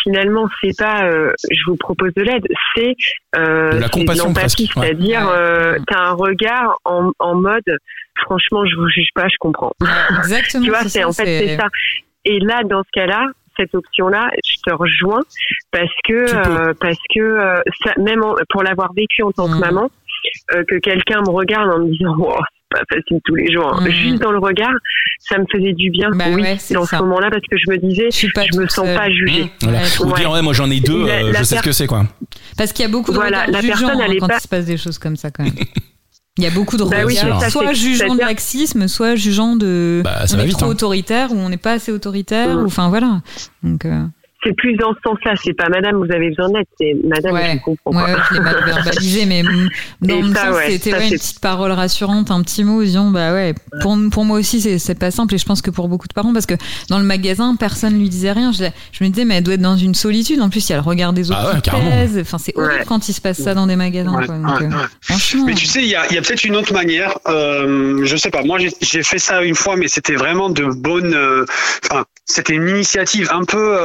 [0.03, 2.43] finalement, c'est pas euh, je vous propose de l'aide,
[2.75, 2.95] c'est
[3.37, 5.33] euh, De la c'est compassion c'est-à-dire Ouais.
[5.37, 7.63] euh, t'as un regard en, en mode
[8.21, 9.73] franchement, je vous juge pas, je comprends.
[10.19, 10.63] Exactement.
[10.65, 11.69] tu vois, c'est en fait c'est ça.
[12.25, 15.21] Et là, dans ce cas-là, cette option-là, je te rejoins
[15.73, 19.57] parce que euh, parce que euh, ça, même en- pour l'avoir vécu en tant que
[19.57, 19.61] Mm.
[19.61, 19.91] maman,
[20.55, 23.75] euh, que quelqu'un me regarde en me disant oh, c'est pas facile tous les jours,
[23.75, 23.85] hein.
[23.87, 23.91] Mm.
[23.91, 24.73] juste dans le regard,
[25.19, 26.09] ça me faisait du bien.
[26.15, 26.97] Bah oui, ouais, c'est dans ça.
[26.99, 28.97] ce moment-là, parce que je me disais, Je suis pas je me sens seule.
[28.97, 29.45] pas jugée.
[29.45, 29.79] Mmh, voilà.
[29.81, 29.85] Ouais.
[30.07, 31.87] Ou dire ouais, moi j'en ai deux, La- euh, la je sais ce que c'est
[31.87, 32.05] quoi.
[32.57, 34.41] Parce qu'il y a beaucoup de Voilà, la personne, hein, elle est quand pas- il
[34.41, 35.53] se passe des choses comme ça quand même.
[36.39, 37.17] Il y a beaucoup de Bah oui,
[37.51, 40.71] soit jugeant de laxisme, soit jugeant de Bah, on est vite, trop hein.
[40.71, 42.63] autoritaire ou on n'est pas assez autoritaire, Mm.
[42.63, 43.21] ou enfin voilà.
[43.63, 44.03] Donc euh,
[44.45, 45.35] C'est plus dans ce sens-là.
[45.43, 46.67] C'est pas Madame, vous avez besoin d'aide.
[46.81, 47.49] C'est Madame, Ouais.
[47.53, 48.05] je vous comprends.
[48.05, 49.43] ouais, je l'ai mal verbalisé, mais
[50.01, 53.11] dans le ça, sens, ouais, c'était ouais, une petite parole rassurante, un petit mot disant
[53.11, 55.89] bah ouais, pour, pour moi aussi c'est c'est pas simple et je pense que pour
[55.89, 56.55] beaucoup de parents parce que
[56.89, 58.53] dans le magasin personne lui disait rien.
[58.53, 60.41] Je, je me disais mais elle doit être dans une solitude.
[60.41, 62.19] En plus il y a le regard des autres Ah ouais, qui pèse.
[62.21, 62.85] Enfin c'est horrible Ouais.
[62.87, 64.15] quand il se passe ça dans des magasins.
[64.17, 64.37] Ouais, quoi.
[64.37, 64.85] Donc, ouais, euh, ouais.
[65.03, 65.45] Franchement.
[65.47, 67.19] Mais tu sais, il y a, il y a peut-être une autre manière.
[67.29, 68.43] Euh, je sais pas.
[68.43, 71.15] Moi, j'ai- fait ça une fois, mais c'était vraiment de bonne.
[71.15, 71.45] euh,
[71.91, 73.77] Enfin, c'était une initiative un peu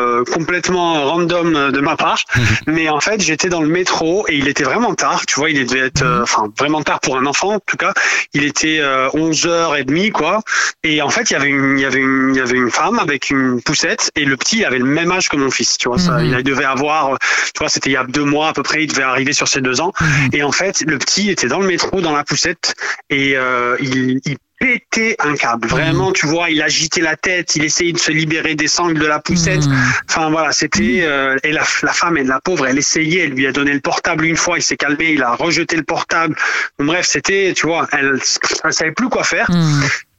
[0.00, 2.24] euh, complètement random euh, de ma part.
[2.66, 5.24] mais en fait, j'étais dans le métro et il était vraiment tard.
[5.26, 7.54] Tu vois, il devait être, euh, enfin, vraiment tard pour un enfant.
[7.54, 7.92] En tout cas,
[8.34, 10.40] il était euh, 11h30 quoi.
[10.82, 12.70] Et en fait, il y avait une, il y avait une, il y avait une
[12.70, 15.76] femme avec une poussette et le petit il avait le même âge que mon fils.
[15.78, 16.38] Tu vois, ça, Mhm.
[16.38, 17.18] il devait avoir,
[17.54, 18.84] tu vois, c'était il y a deux mois à peu près.
[18.84, 19.92] Il devait arriver sur ses deux ans.
[20.00, 20.30] Mhm.
[20.32, 22.74] Et en fait, le petit était dans le métro, dans la poussette,
[23.10, 25.66] et euh, il, il pétait un câble.
[25.66, 29.06] Vraiment, tu vois, il agitait la tête, il essayait de se libérer des sangles de
[29.06, 29.66] la poussette.
[29.66, 29.76] Mm.
[30.08, 33.46] Enfin voilà, c'était euh, et la, la femme et la pauvre, elle essayait, elle lui
[33.46, 36.36] a donné le portable une fois, il s'est calmé, il a rejeté le portable.
[36.78, 38.20] Bref, c'était, tu vois, elle,
[38.64, 39.50] elle savait plus quoi faire.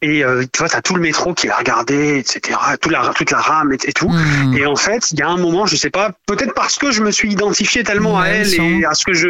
[0.03, 2.57] Et euh, tu vois, t'as tout le métro qui l'a regardé, etc.
[2.81, 4.11] Toute la toute la rame et, et tout.
[4.57, 7.03] Et en fait, il y a un moment, je sais pas, peut-être parce que je
[7.03, 9.29] me suis identifié tellement à elle et à ce que je,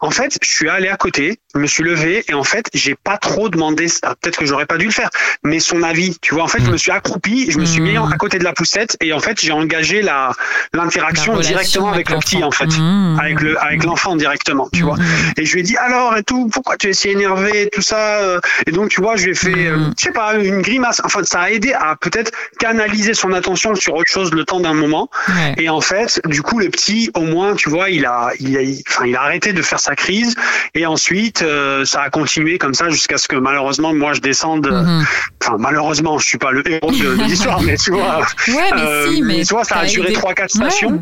[0.00, 2.94] en fait, je suis allé à côté je me suis levé et en fait, j'ai
[2.94, 3.86] pas trop demandé,
[4.20, 5.10] peut-être que j'aurais pas dû le faire,
[5.42, 6.16] mais son avis.
[6.20, 6.72] Tu vois, en fait, je Mm.
[6.72, 8.12] me suis accroupi, je me suis mis Mm.
[8.12, 10.32] à côté de la poussette et en fait, j'ai engagé la
[10.72, 13.18] l'interaction directement avec, le petit en fait, Mmh.
[13.20, 14.68] avec le avec l'enfant directement.
[14.72, 14.96] Tu Mmh, vois.
[15.36, 18.20] Et je lui ai dit alors et tout, pourquoi tu es si énervé, tout ça.
[18.20, 21.00] euh, Et donc tu vois, je lui ai fait, euh, je sais pas, une grimace.
[21.04, 24.74] Enfin, ça a aidé à peut-être canaliser son attention sur autre chose le temps d'un
[24.74, 25.08] moment.
[25.28, 25.54] Ouais.
[25.58, 28.60] Et en fait, du coup, le petit, au moins, tu vois, il a, il a,
[28.88, 30.34] enfin, il a arrêté de faire sa crise.
[30.74, 34.66] Et ensuite, euh, ça a continué comme ça jusqu'à ce que malheureusement, moi, je descende.
[34.66, 35.04] euh, Mhm.
[35.42, 38.20] Enfin, malheureusement, je suis pas le héros de, de l'histoire, mais tu vois.
[38.48, 40.98] Ouais, mais euh, si, mais tu vois, ça a duré trois, quatre Ouais.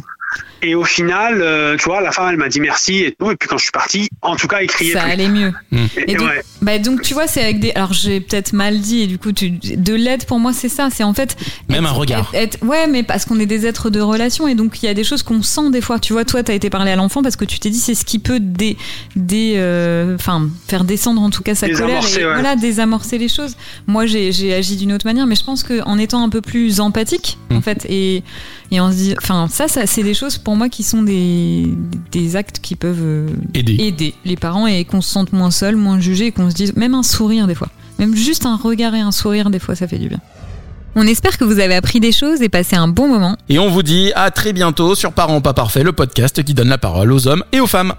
[0.61, 3.31] Et au final, euh, tu vois, la femme, elle m'a dit merci et tout.
[3.31, 5.12] Et puis quand je suis parti, en tout cas, il criait Ça plus.
[5.12, 5.53] allait mieux.
[5.72, 6.43] Et, Et donc, ouais.
[6.62, 7.70] bah donc tu vois, c'est avec des.
[7.72, 9.51] Alors j'ai peut-être mal dit et du coup, tu...
[9.51, 10.89] de l'aide pour moi, c'est ça.
[10.91, 11.37] C'est en fait.
[11.68, 12.31] Même être- un regard.
[12.35, 14.89] être- être- Ouais, mais parce qu'on est des êtres de relation et donc il y
[14.89, 16.01] a des choses qu'on sent des fois.
[16.01, 18.05] Tu vois, toi, t'as été parler à l'enfant parce que tu t'es dit c'est ce
[18.05, 18.76] qui peut dé,
[19.14, 22.33] dé, euh, enfin faire descendre en tout cas sa colère Désamorcer, et ouais.
[22.35, 23.57] voilà désamorcer les choses.
[23.87, 26.41] Moi, j'ai j'ai agi d'une autre manière, mais je pense que en étant un peu
[26.41, 27.57] plus empathique Mm.
[27.57, 28.22] en fait et
[28.70, 31.66] et on se dit, enfin ça, ça c'est des choses pour moi qui sont des
[32.12, 33.76] des actes qui peuvent euh, Aider.
[33.78, 36.74] aider les parents et qu'on se sente moins seul, moins jugé et qu'on se dise
[36.76, 37.68] même un sourire des fois.
[37.98, 40.20] Même juste un regard et un sourire des fois ça fait du bien.
[40.96, 43.36] On espère que vous avez appris des choses et passé un bon moment.
[43.48, 46.68] Et on vous dit à très bientôt sur Parents pas parfaits, le podcast qui donne
[46.68, 47.94] la parole aux hommes et aux femmes.